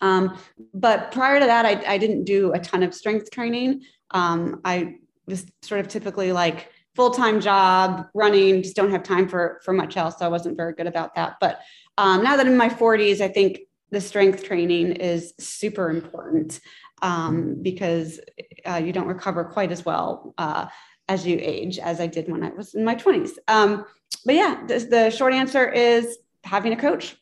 [0.00, 0.38] Um,
[0.74, 3.82] but prior to that, I, I, didn't do a ton of strength training.
[4.10, 9.60] Um, I was sort of typically like full-time job running, just don't have time for,
[9.64, 10.18] for much else.
[10.18, 11.36] So I wasn't very good about that.
[11.40, 11.60] But
[11.98, 16.60] um, now that I'm in my 40s, I think the strength training is super important
[17.02, 18.20] um, because
[18.64, 20.66] uh, you don't recover quite as well uh,
[21.08, 23.32] as you age as I did when I was in my 20s.
[23.48, 23.84] Um,
[24.24, 27.16] but yeah, the, the short answer is having a coach.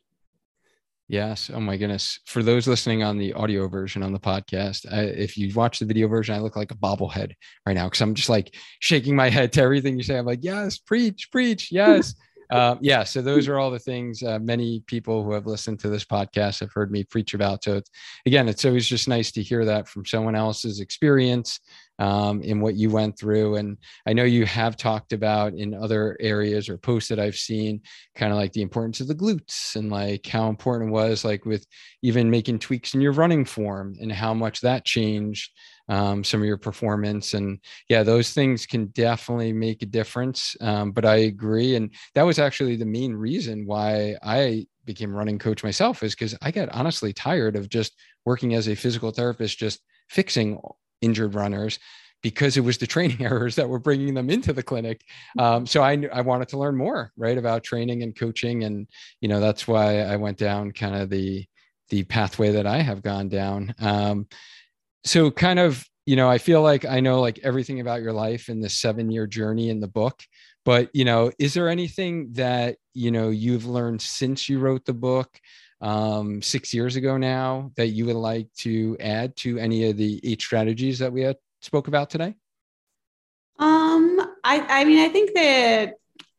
[1.08, 1.50] Yes.
[1.52, 2.18] Oh my goodness.
[2.26, 5.84] For those listening on the audio version on the podcast, I, if you watch the
[5.84, 7.32] video version, I look like a bobblehead
[7.66, 10.16] right now because I'm just like shaking my head to everything you say.
[10.16, 12.14] I'm like, yes, preach, preach, yes.
[12.50, 13.04] uh, yeah.
[13.04, 16.60] So those are all the things uh, many people who have listened to this podcast
[16.60, 17.64] have heard me preach about.
[17.64, 17.90] So it's,
[18.24, 21.60] again, it's always just nice to hear that from someone else's experience
[21.98, 23.56] um, in what you went through.
[23.56, 27.82] And I know you have talked about in other areas or posts that I've seen,
[28.14, 31.44] kind of like the importance of the glutes and like how important it was, like
[31.44, 31.66] with
[32.02, 35.50] even making tweaks in your running form and how much that changed
[35.88, 37.34] um, some of your performance.
[37.34, 40.56] And yeah, those things can definitely make a difference.
[40.60, 41.76] Um, but I agree.
[41.76, 46.36] And that was actually the main reason why I became running coach myself is because
[46.42, 50.58] I got honestly tired of just working as a physical therapist, just fixing
[51.04, 51.78] injured runners
[52.22, 55.02] because it was the training errors that were bringing them into the clinic.
[55.38, 58.88] Um, so I, I wanted to learn more, right, about training and coaching, and
[59.20, 61.44] you know that's why I went down kind of the
[61.90, 63.74] the pathway that I have gone down.
[63.78, 64.26] Um,
[65.04, 68.48] so kind of, you know, I feel like I know like everything about your life
[68.48, 70.22] in the seven year journey in the book.
[70.64, 74.94] But you know, is there anything that you know you've learned since you wrote the
[74.94, 75.28] book?
[75.84, 80.18] Um, six years ago now that you would like to add to any of the
[80.24, 81.30] eight strategies that we
[81.60, 82.34] spoke about today?
[83.58, 85.92] Um, I, I mean, I think the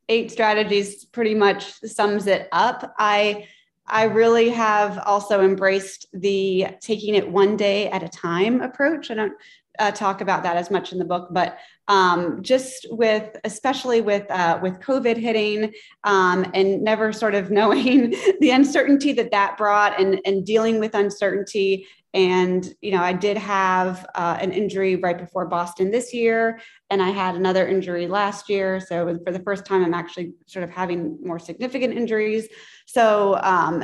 [0.09, 2.95] eight strategies pretty much sums it up.
[2.97, 3.47] I
[3.87, 9.11] I really have also embraced the taking it one day at a time approach.
[9.11, 9.33] I don't
[9.77, 14.29] uh, talk about that as much in the book, but um, just with, especially with
[14.31, 15.73] uh, with COVID hitting
[16.03, 20.95] um, and never sort of knowing the uncertainty that that brought, and and dealing with
[20.95, 21.87] uncertainty.
[22.13, 26.59] And you know, I did have uh, an injury right before Boston this year,
[26.89, 28.79] and I had another injury last year.
[28.79, 32.47] So for the first time, I'm actually sort of having more significant injuries.
[32.85, 33.83] So um,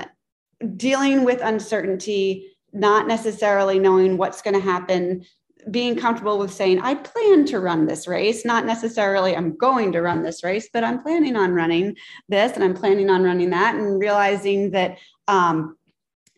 [0.77, 5.25] dealing with uncertainty not necessarily knowing what's going to happen
[5.69, 10.01] being comfortable with saying, I plan to run this race, not necessarily I'm going to
[10.01, 11.95] run this race, but I'm planning on running
[12.29, 14.97] this and I'm planning on running that, and realizing that
[15.27, 15.77] um,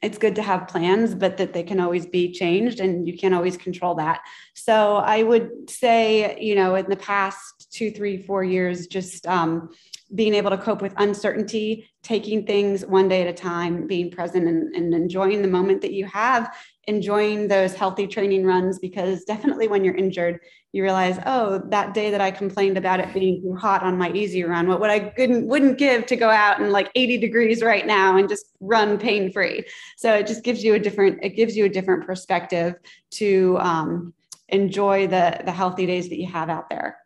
[0.01, 3.33] it's good to have plans, but that they can always be changed and you can't
[3.33, 4.19] always control that.
[4.53, 9.69] So I would say, you know, in the past two, three, four years, just um,
[10.13, 14.47] being able to cope with uncertainty, taking things one day at a time, being present
[14.47, 16.53] and, and enjoying the moment that you have
[16.87, 20.39] enjoying those healthy training runs because definitely when you're injured,
[20.73, 24.11] you realize, oh, that day that I complained about it being too hot on my
[24.11, 27.61] easy run, what would I couldn't wouldn't give to go out in like 80 degrees
[27.61, 29.63] right now and just run pain free.
[29.97, 32.75] So it just gives you a different it gives you a different perspective
[33.11, 34.13] to um,
[34.49, 36.97] enjoy the the healthy days that you have out there.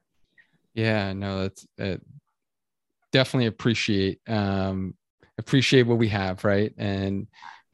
[0.73, 1.97] Yeah, no, that's uh,
[3.11, 4.95] definitely appreciate um,
[5.37, 6.73] appreciate what we have, right?
[6.77, 7.27] And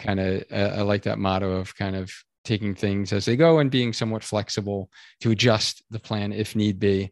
[0.03, 2.11] kind of uh, I like that motto of kind of
[2.43, 4.89] taking things as they go and being somewhat flexible
[5.21, 7.09] to adjust the plan if need be.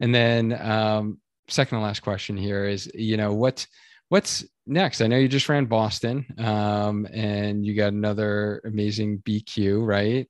[0.00, 1.18] And then um,
[1.48, 3.66] second and last question here is, you know, what's
[4.08, 5.00] what's next?
[5.00, 10.28] I know you just ran Boston, um, and you got another amazing BQ, right?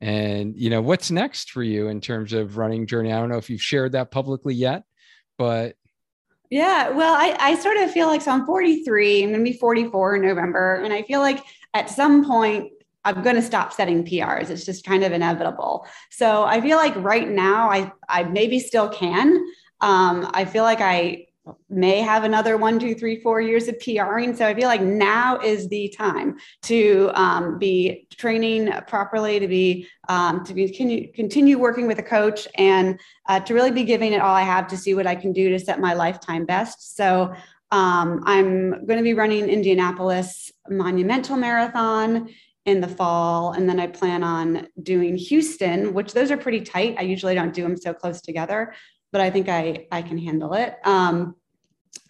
[0.00, 3.12] And you know, what's next for you in terms of running journey?
[3.12, 4.84] I don't know if you've shared that publicly yet,
[5.38, 5.74] but
[6.50, 10.16] yeah, well, I, I sort of feel like so I'm 43, I'm gonna be 44
[10.16, 10.76] in November.
[10.76, 11.42] And I feel like
[11.76, 12.72] at some point
[13.04, 14.50] I'm going to stop setting PRs.
[14.50, 15.86] It's just kind of inevitable.
[16.10, 19.36] So I feel like right now I, I maybe still can.
[19.80, 21.26] Um, I feel like I
[21.68, 24.34] may have another one, two, three, four years of PRing.
[24.34, 29.86] So I feel like now is the time to um, be training properly, to be
[30.08, 32.98] um, to be continue, continue working with a coach, and
[33.28, 35.50] uh, to really be giving it all I have to see what I can do
[35.50, 36.96] to set my lifetime best.
[36.96, 37.34] So
[37.70, 42.28] um, I'm going to be running Indianapolis Monumental Marathon
[42.64, 46.96] in the fall, and then I plan on doing Houston, which those are pretty tight.
[46.98, 48.74] I usually don't do them so close together,
[49.12, 50.76] but I think I I can handle it.
[50.84, 51.36] Um,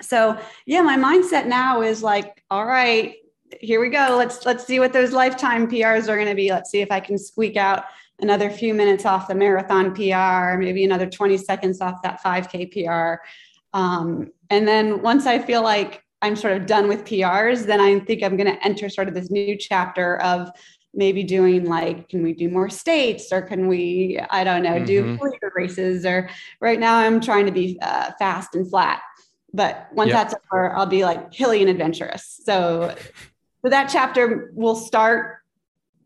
[0.02, 3.14] So yeah, my mindset now is like, all right,
[3.60, 4.16] here we go.
[4.18, 6.50] Let's let's see what those lifetime PRs are going to be.
[6.50, 7.84] Let's see if I can squeak out
[8.20, 13.22] another few minutes off the marathon PR, maybe another 20 seconds off that 5K PR.
[13.72, 17.98] Um, and then once I feel like I'm sort of done with PRs, then I
[18.00, 20.50] think I'm going to enter sort of this new chapter of
[20.94, 24.84] maybe doing like, can we do more states or can we, I don't know, mm-hmm.
[24.86, 25.18] do
[25.54, 26.28] races or
[26.60, 29.02] right now I'm trying to be uh, fast and flat.
[29.52, 30.30] But once yep.
[30.30, 32.40] that's over, I'll be like hilly and adventurous.
[32.44, 32.94] So,
[33.62, 35.38] so that chapter will start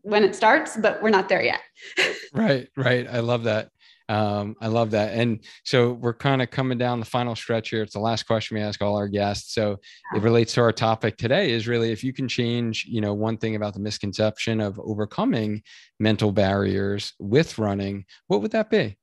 [0.03, 1.61] when it starts, but we're not there yet.
[2.33, 3.07] right, right.
[3.09, 3.69] I love that.
[4.11, 5.13] Um, I love that.
[5.13, 7.81] And so we're kind of coming down the final stretch here.
[7.81, 9.53] It's the last question we ask all our guests.
[9.53, 9.79] So
[10.13, 13.37] it relates to our topic today is really if you can change, you know, one
[13.37, 15.63] thing about the misconception of overcoming
[15.97, 18.97] mental barriers with running, what would that be?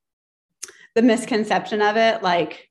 [0.94, 2.68] The misconception of it, like,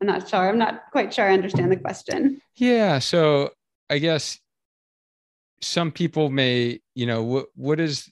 [0.00, 0.48] I'm not sure.
[0.48, 2.42] I'm not quite sure I understand the question.
[2.56, 2.98] Yeah.
[2.98, 3.50] So
[3.88, 4.36] I guess
[5.60, 8.10] some people may, you know, what what is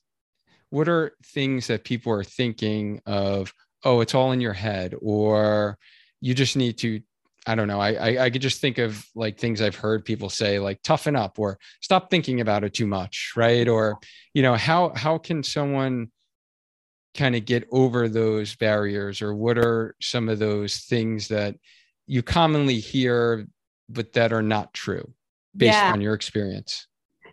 [0.71, 3.53] what are things that people are thinking of,
[3.85, 5.79] oh, it's all in your head, or
[6.21, 7.01] you just need to
[7.47, 7.81] I don't know.
[7.81, 11.16] I, I, I could just think of like things I've heard people say, like toughen
[11.16, 13.66] up or stop thinking about it too much, right?
[13.66, 13.99] Or
[14.35, 16.11] you know how how can someone
[17.14, 21.55] kind of get over those barriers, or what are some of those things that
[22.07, 23.47] you commonly hear
[23.89, 25.14] but that are not true
[25.57, 25.93] based yeah.
[25.93, 26.88] on your experience?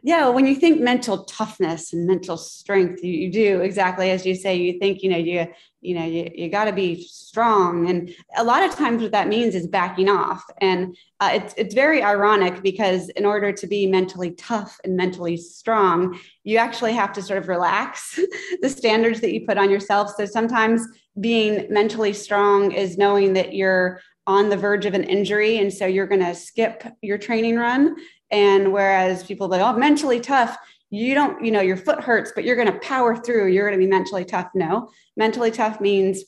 [0.05, 4.35] Yeah when you think mental toughness and mental strength you, you do exactly as you
[4.35, 4.55] say.
[4.55, 5.47] You think you know you
[5.81, 7.89] you know you, you got to be strong.
[7.89, 10.43] And a lot of times what that means is backing off.
[10.61, 15.37] And uh, it's, it's very ironic because in order to be mentally tough and mentally
[15.37, 18.19] strong you actually have to sort of relax
[18.61, 20.11] the standards that you put on yourself.
[20.15, 20.87] So sometimes
[21.19, 25.85] being mentally strong is knowing that you're on the verge of an injury and so
[25.85, 27.95] you're going to skip your training run
[28.31, 30.57] and whereas people like, oh, mentally tough,
[30.89, 33.47] you don't, you know, your foot hurts, but you're going to power through.
[33.47, 34.49] You're going to be mentally tough.
[34.53, 36.23] No, mentally tough means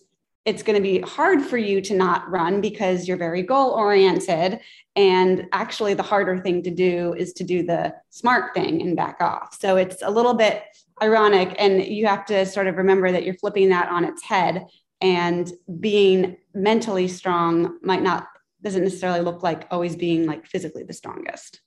[0.46, 4.62] it's going to be hard for you to not run because you're very goal oriented.
[4.96, 9.18] And actually, the harder thing to do is to do the smart thing and back
[9.20, 9.58] off.
[9.60, 10.64] So it's a little bit
[11.02, 11.54] ironic.
[11.60, 14.68] And you have to sort of remember that you're flipping that on its head.
[15.02, 18.28] And being mentally strong might not,
[18.64, 21.62] doesn't necessarily look like always being like physically the strongest.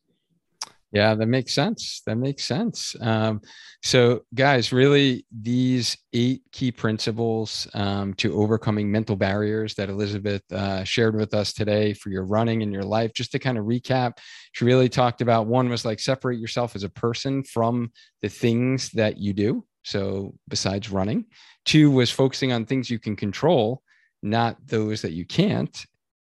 [0.93, 2.03] Yeah, that makes sense.
[2.07, 2.97] That makes sense.
[3.01, 3.41] Um,
[3.82, 10.82] so, guys, really, these eight key principles um, to overcoming mental barriers that Elizabeth uh,
[10.82, 14.18] shared with us today for your running and your life, just to kind of recap,
[14.53, 18.91] she really talked about one was like separate yourself as a person from the things
[18.91, 19.64] that you do.
[19.84, 21.26] So, besides running,
[21.64, 23.82] two was focusing on things you can control,
[24.24, 25.86] not those that you can't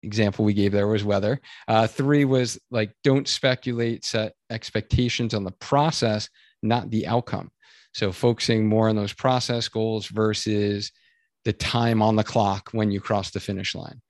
[0.04, 1.40] example we gave there was weather.
[1.68, 6.30] Uh, three was like don't speculate, set expectations on the process,
[6.62, 7.52] not the outcome.
[7.94, 10.92] So focusing more on those process goals versus
[11.46, 14.02] the time on the clock when you cross the finish line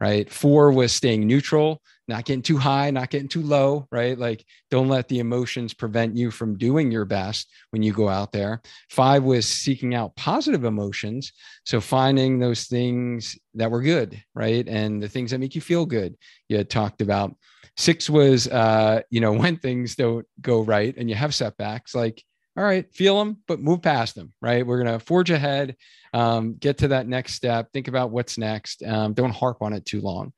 [0.00, 0.30] right?
[0.30, 4.18] Four was staying neutral, not getting too high, not getting too low, right?
[4.18, 8.32] Like don't let the emotions prevent you from doing your best when you go out
[8.32, 8.60] there.
[8.90, 11.32] Five was seeking out positive emotions.
[11.64, 14.66] So finding those things that were good, right?
[14.68, 16.16] And the things that make you feel good.
[16.48, 17.34] You had talked about.
[17.76, 22.22] Six was, uh, you know, when things don't go right and you have setbacks, like
[22.56, 24.64] all right, feel them, but move past them, right?
[24.64, 25.74] We're going to forge ahead,
[26.14, 28.82] um, get to that next step, think about what's next.
[28.84, 30.32] Um, don't harp on it too long.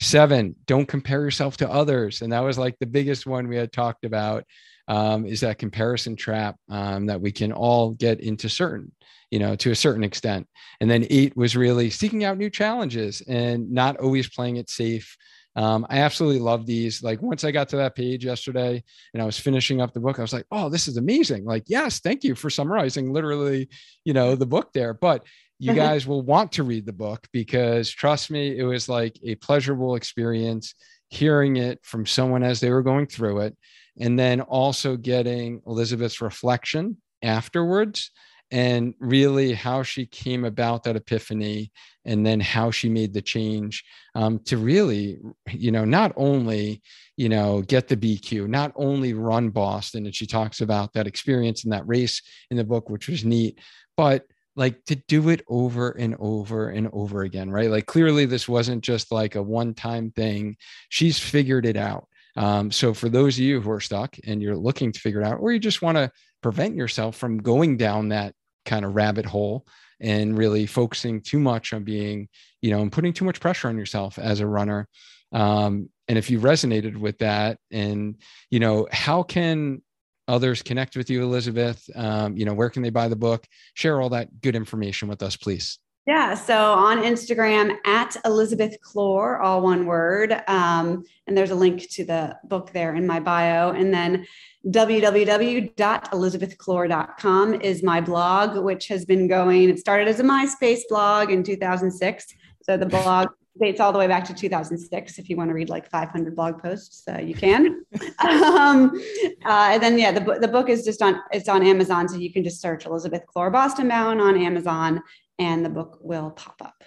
[0.00, 2.20] Seven, don't compare yourself to others.
[2.20, 4.44] And that was like the biggest one we had talked about
[4.88, 8.92] um, is that comparison trap um, that we can all get into certain,
[9.30, 10.46] you know, to a certain extent.
[10.80, 15.16] And then eight was really seeking out new challenges and not always playing it safe
[15.54, 17.02] um, I absolutely love these.
[17.02, 18.82] Like once I got to that page yesterday
[19.12, 21.44] and I was finishing up the book, I was like, oh, this is amazing.
[21.44, 23.68] Like, yes, thank you for summarizing literally,
[24.04, 24.94] you know, the book there.
[24.94, 25.26] But
[25.58, 25.78] you mm-hmm.
[25.78, 29.94] guys will want to read the book because trust me, it was like a pleasurable
[29.94, 30.74] experience
[31.10, 33.56] hearing it from someone as they were going through it.
[34.00, 38.10] And then also getting Elizabeth's reflection afterwards
[38.52, 41.72] and really how she came about that epiphany
[42.04, 43.84] and then how she made the change
[44.14, 45.18] um, to really
[45.50, 46.80] you know not only
[47.16, 51.64] you know get the bq not only run boston and she talks about that experience
[51.64, 53.58] in that race in the book which was neat
[53.96, 54.24] but
[54.54, 57.70] like to do it over and over and over again right?
[57.70, 60.56] Like clearly this wasn't just like a one time thing.
[60.88, 62.06] She's figured it out.
[62.36, 65.26] Um, so for those of you who are stuck and you're looking to figure it
[65.26, 66.10] out or you just want to
[66.42, 68.34] prevent yourself from going down that
[68.64, 69.66] kind of rabbit hole
[70.00, 72.28] and really focusing too much on being,
[72.60, 74.88] you know, and putting too much pressure on yourself as a runner.
[75.32, 78.16] Um, and if you resonated with that, and
[78.50, 79.82] you know, how can
[80.28, 81.88] others connect with you, Elizabeth?
[81.94, 83.46] Um, you know, where can they buy the book?
[83.74, 85.78] Share all that good information with us, please.
[86.04, 90.32] Yeah, so on Instagram at Elizabeth Clor, all one word.
[90.48, 93.70] Um, and there's a link to the book there in my bio.
[93.70, 94.26] And then
[94.66, 101.44] www.elizabethclor.com is my blog, which has been going, it started as a MySpace blog in
[101.44, 102.34] 2006.
[102.62, 103.28] So the blog
[103.60, 105.18] dates all the way back to 2006.
[105.18, 107.84] If you want to read like 500 blog posts, uh, you can.
[108.28, 109.00] um,
[109.44, 112.08] uh, and then, yeah, the, the book is just on, it's on Amazon.
[112.08, 115.00] So you can just search Elizabeth Clor Boston Bound on Amazon
[115.38, 116.84] and the book will pop up.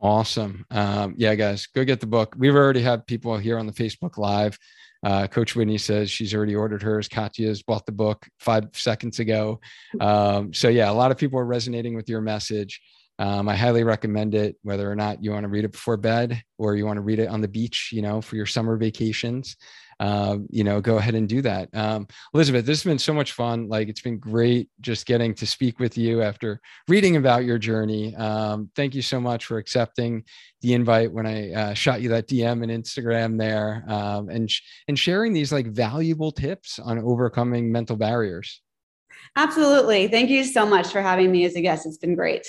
[0.00, 0.64] Awesome.
[0.70, 2.34] Um, yeah, guys, go get the book.
[2.38, 4.56] We've already had people here on the Facebook Live.
[5.04, 7.08] Uh, Coach Whitney says she's already ordered hers.
[7.08, 9.60] Katya's bought the book five seconds ago.
[10.00, 12.80] Um, so, yeah, a lot of people are resonating with your message.
[13.20, 16.40] Um, I highly recommend it, whether or not you want to read it before bed
[16.56, 19.56] or you want to read it on the beach, you know, for your summer vacations
[20.00, 21.68] um, you know, go ahead and do that.
[21.74, 23.68] Um, Elizabeth, this has been so much fun.
[23.68, 28.14] Like it's been great just getting to speak with you after reading about your journey.
[28.16, 30.24] Um, thank you so much for accepting
[30.60, 34.62] the invite when I uh, shot you that DM and Instagram there, um, and sh-
[34.88, 38.60] and sharing these like valuable tips on overcoming mental barriers.
[39.36, 40.08] Absolutely.
[40.08, 41.86] Thank you so much for having me as a guest.
[41.86, 42.46] It's been great.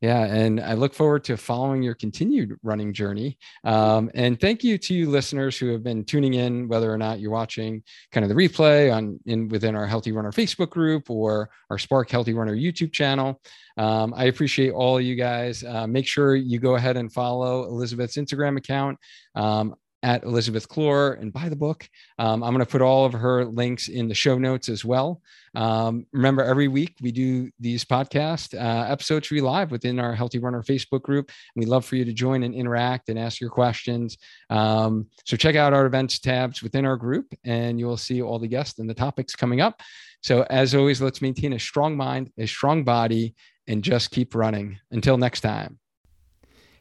[0.00, 3.36] Yeah, and I look forward to following your continued running journey.
[3.64, 7.20] Um, and thank you to you listeners who have been tuning in, whether or not
[7.20, 11.50] you're watching kind of the replay on in within our Healthy Runner Facebook group or
[11.68, 13.42] our Spark Healthy Runner YouTube channel.
[13.76, 15.62] Um, I appreciate all of you guys.
[15.62, 18.98] Uh, make sure you go ahead and follow Elizabeth's Instagram account.
[19.34, 21.88] Um, at Elizabeth Clor and buy the book.
[22.18, 25.20] Um, I'm going to put all of her links in the show notes as well.
[25.54, 30.38] Um, remember, every week we do these podcast uh, episodes we live within our Healthy
[30.38, 31.30] Runner Facebook group.
[31.54, 34.16] And we love for you to join and interact and ask your questions.
[34.48, 38.38] Um, so check out our events tabs within our group, and you will see all
[38.38, 39.80] the guests and the topics coming up.
[40.22, 43.34] So as always, let's maintain a strong mind, a strong body,
[43.66, 44.78] and just keep running.
[44.90, 45.78] Until next time.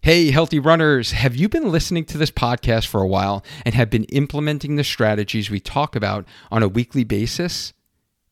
[0.01, 3.89] Hey, healthy runners, have you been listening to this podcast for a while and have
[3.89, 7.73] been implementing the strategies we talk about on a weekly basis?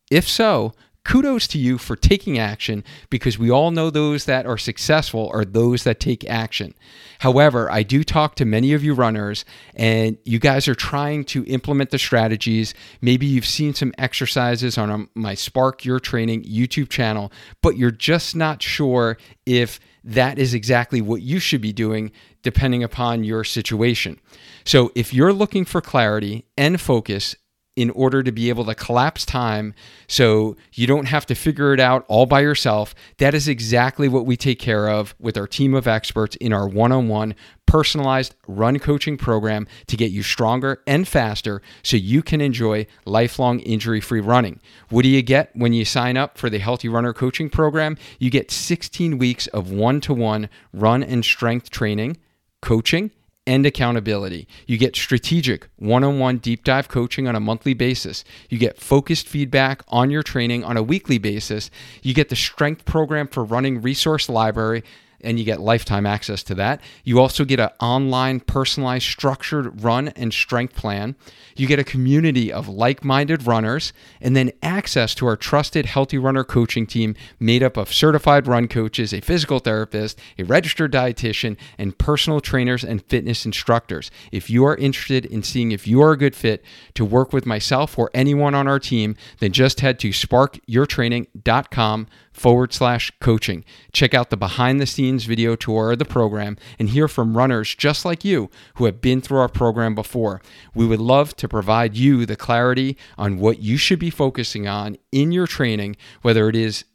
[0.10, 0.72] If so,
[1.04, 5.44] kudos to you for taking action because we all know those that are successful are
[5.44, 6.74] those that take action.
[7.20, 9.44] However, I do talk to many of you runners
[9.76, 12.74] and you guys are trying to implement the strategies.
[13.02, 17.30] Maybe you've seen some exercises on my Spark Your Training YouTube channel,
[17.62, 22.82] but you're just not sure if that is exactly what you should be doing depending
[22.82, 24.20] upon your situation.
[24.64, 27.36] So, if you're looking for clarity and focus
[27.78, 29.74] in order to be able to collapse time
[30.08, 32.96] so you don't have to figure it out all by yourself.
[33.20, 36.68] That is exactly what we take care of with our team of experts in our
[36.68, 37.36] one on one
[37.68, 43.60] personalized run coaching program to get you stronger and faster so you can enjoy lifelong
[43.60, 44.60] injury free running.
[44.90, 47.96] What do you get when you sign up for the Healthy Runner Coaching Program?
[48.18, 52.18] You get 16 weeks of one to one run and strength training,
[52.62, 53.12] coaching,
[53.48, 54.48] and accountability.
[54.68, 58.24] You get strategic one on one deep dive coaching on a monthly basis.
[58.50, 61.72] You get focused feedback on your training on a weekly basis.
[62.04, 64.84] You get the strength program for running resource library
[65.22, 66.82] and you get lifetime access to that.
[67.04, 71.16] You also get an online, personalized, structured run and strength plan.
[71.56, 76.20] You get a community of like minded runners, and then access to our trusted Healthy
[76.20, 81.58] Runner coaching team made up of certified run coaches, a physical therapist, a registered dietitian,
[81.78, 84.12] and personal trainers and fitness instructors.
[84.32, 86.64] If you are interested in seeing if you are a good fit
[86.94, 92.08] to work with myself or anyone on our team, then just head to sparkyourtraining.com
[92.38, 93.66] forward slash coaching.
[93.92, 97.74] Check out the behind the scenes video tour of the program and hear from runners
[97.76, 100.42] just like you who have been through our program before.
[100.76, 104.98] We would love to provide you the clarity on what you should be focusing on
[105.12, 106.86] in your training, whether it is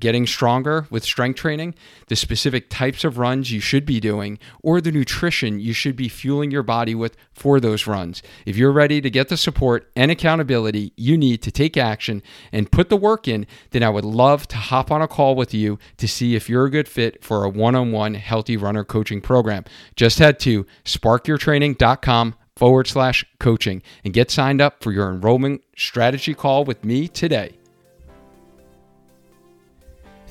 [0.00, 1.74] getting stronger with strength training,
[2.08, 6.08] the specific types of runs you should be doing, or the nutrition you should be
[6.08, 8.22] fueling your body with for those runs.
[8.44, 12.22] If you're ready to get the support and accountability you need to take action
[12.52, 15.54] and put the work in, then I would love to hop on a call with
[15.54, 18.84] you to see if you're a good fit for a one on one healthy runner
[18.84, 19.64] coaching program.
[19.94, 26.34] Just head to sparkyourtraining.com forward slash coaching and get signed up for your enrollment strategy
[26.34, 27.58] call with me today.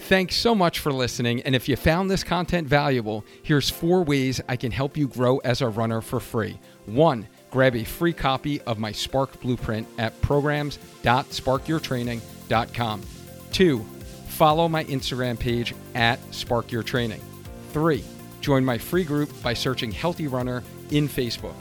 [0.08, 1.42] Thanks so much for listening.
[1.42, 5.38] And if you found this content valuable, here's four ways I can help you grow
[5.40, 6.60] as a runner for free.
[6.86, 13.02] One, grab a free copy of my Spark Blueprint at programs.sparkyourtraining.com.
[13.52, 13.80] Two,
[14.28, 17.22] follow my Instagram page at Spark Your Training.
[17.74, 18.04] Three,
[18.46, 21.56] Join my free group by searching Healthy Runner in Facebook.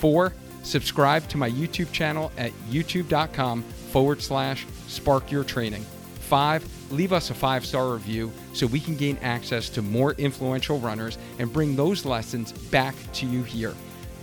[0.00, 0.32] Four,
[0.64, 5.82] subscribe to my YouTube channel at youtube.com forward slash spark your training.
[6.18, 10.78] Five, leave us a five star review so we can gain access to more influential
[10.78, 13.74] runners and bring those lessons back to you here.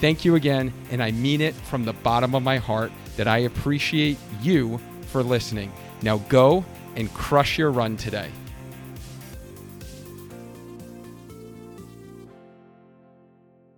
[0.00, 3.38] Thank you again, and I mean it from the bottom of my heart that I
[3.38, 5.72] appreciate you for listening.
[6.02, 6.66] Now go
[6.96, 8.30] and crush your run today.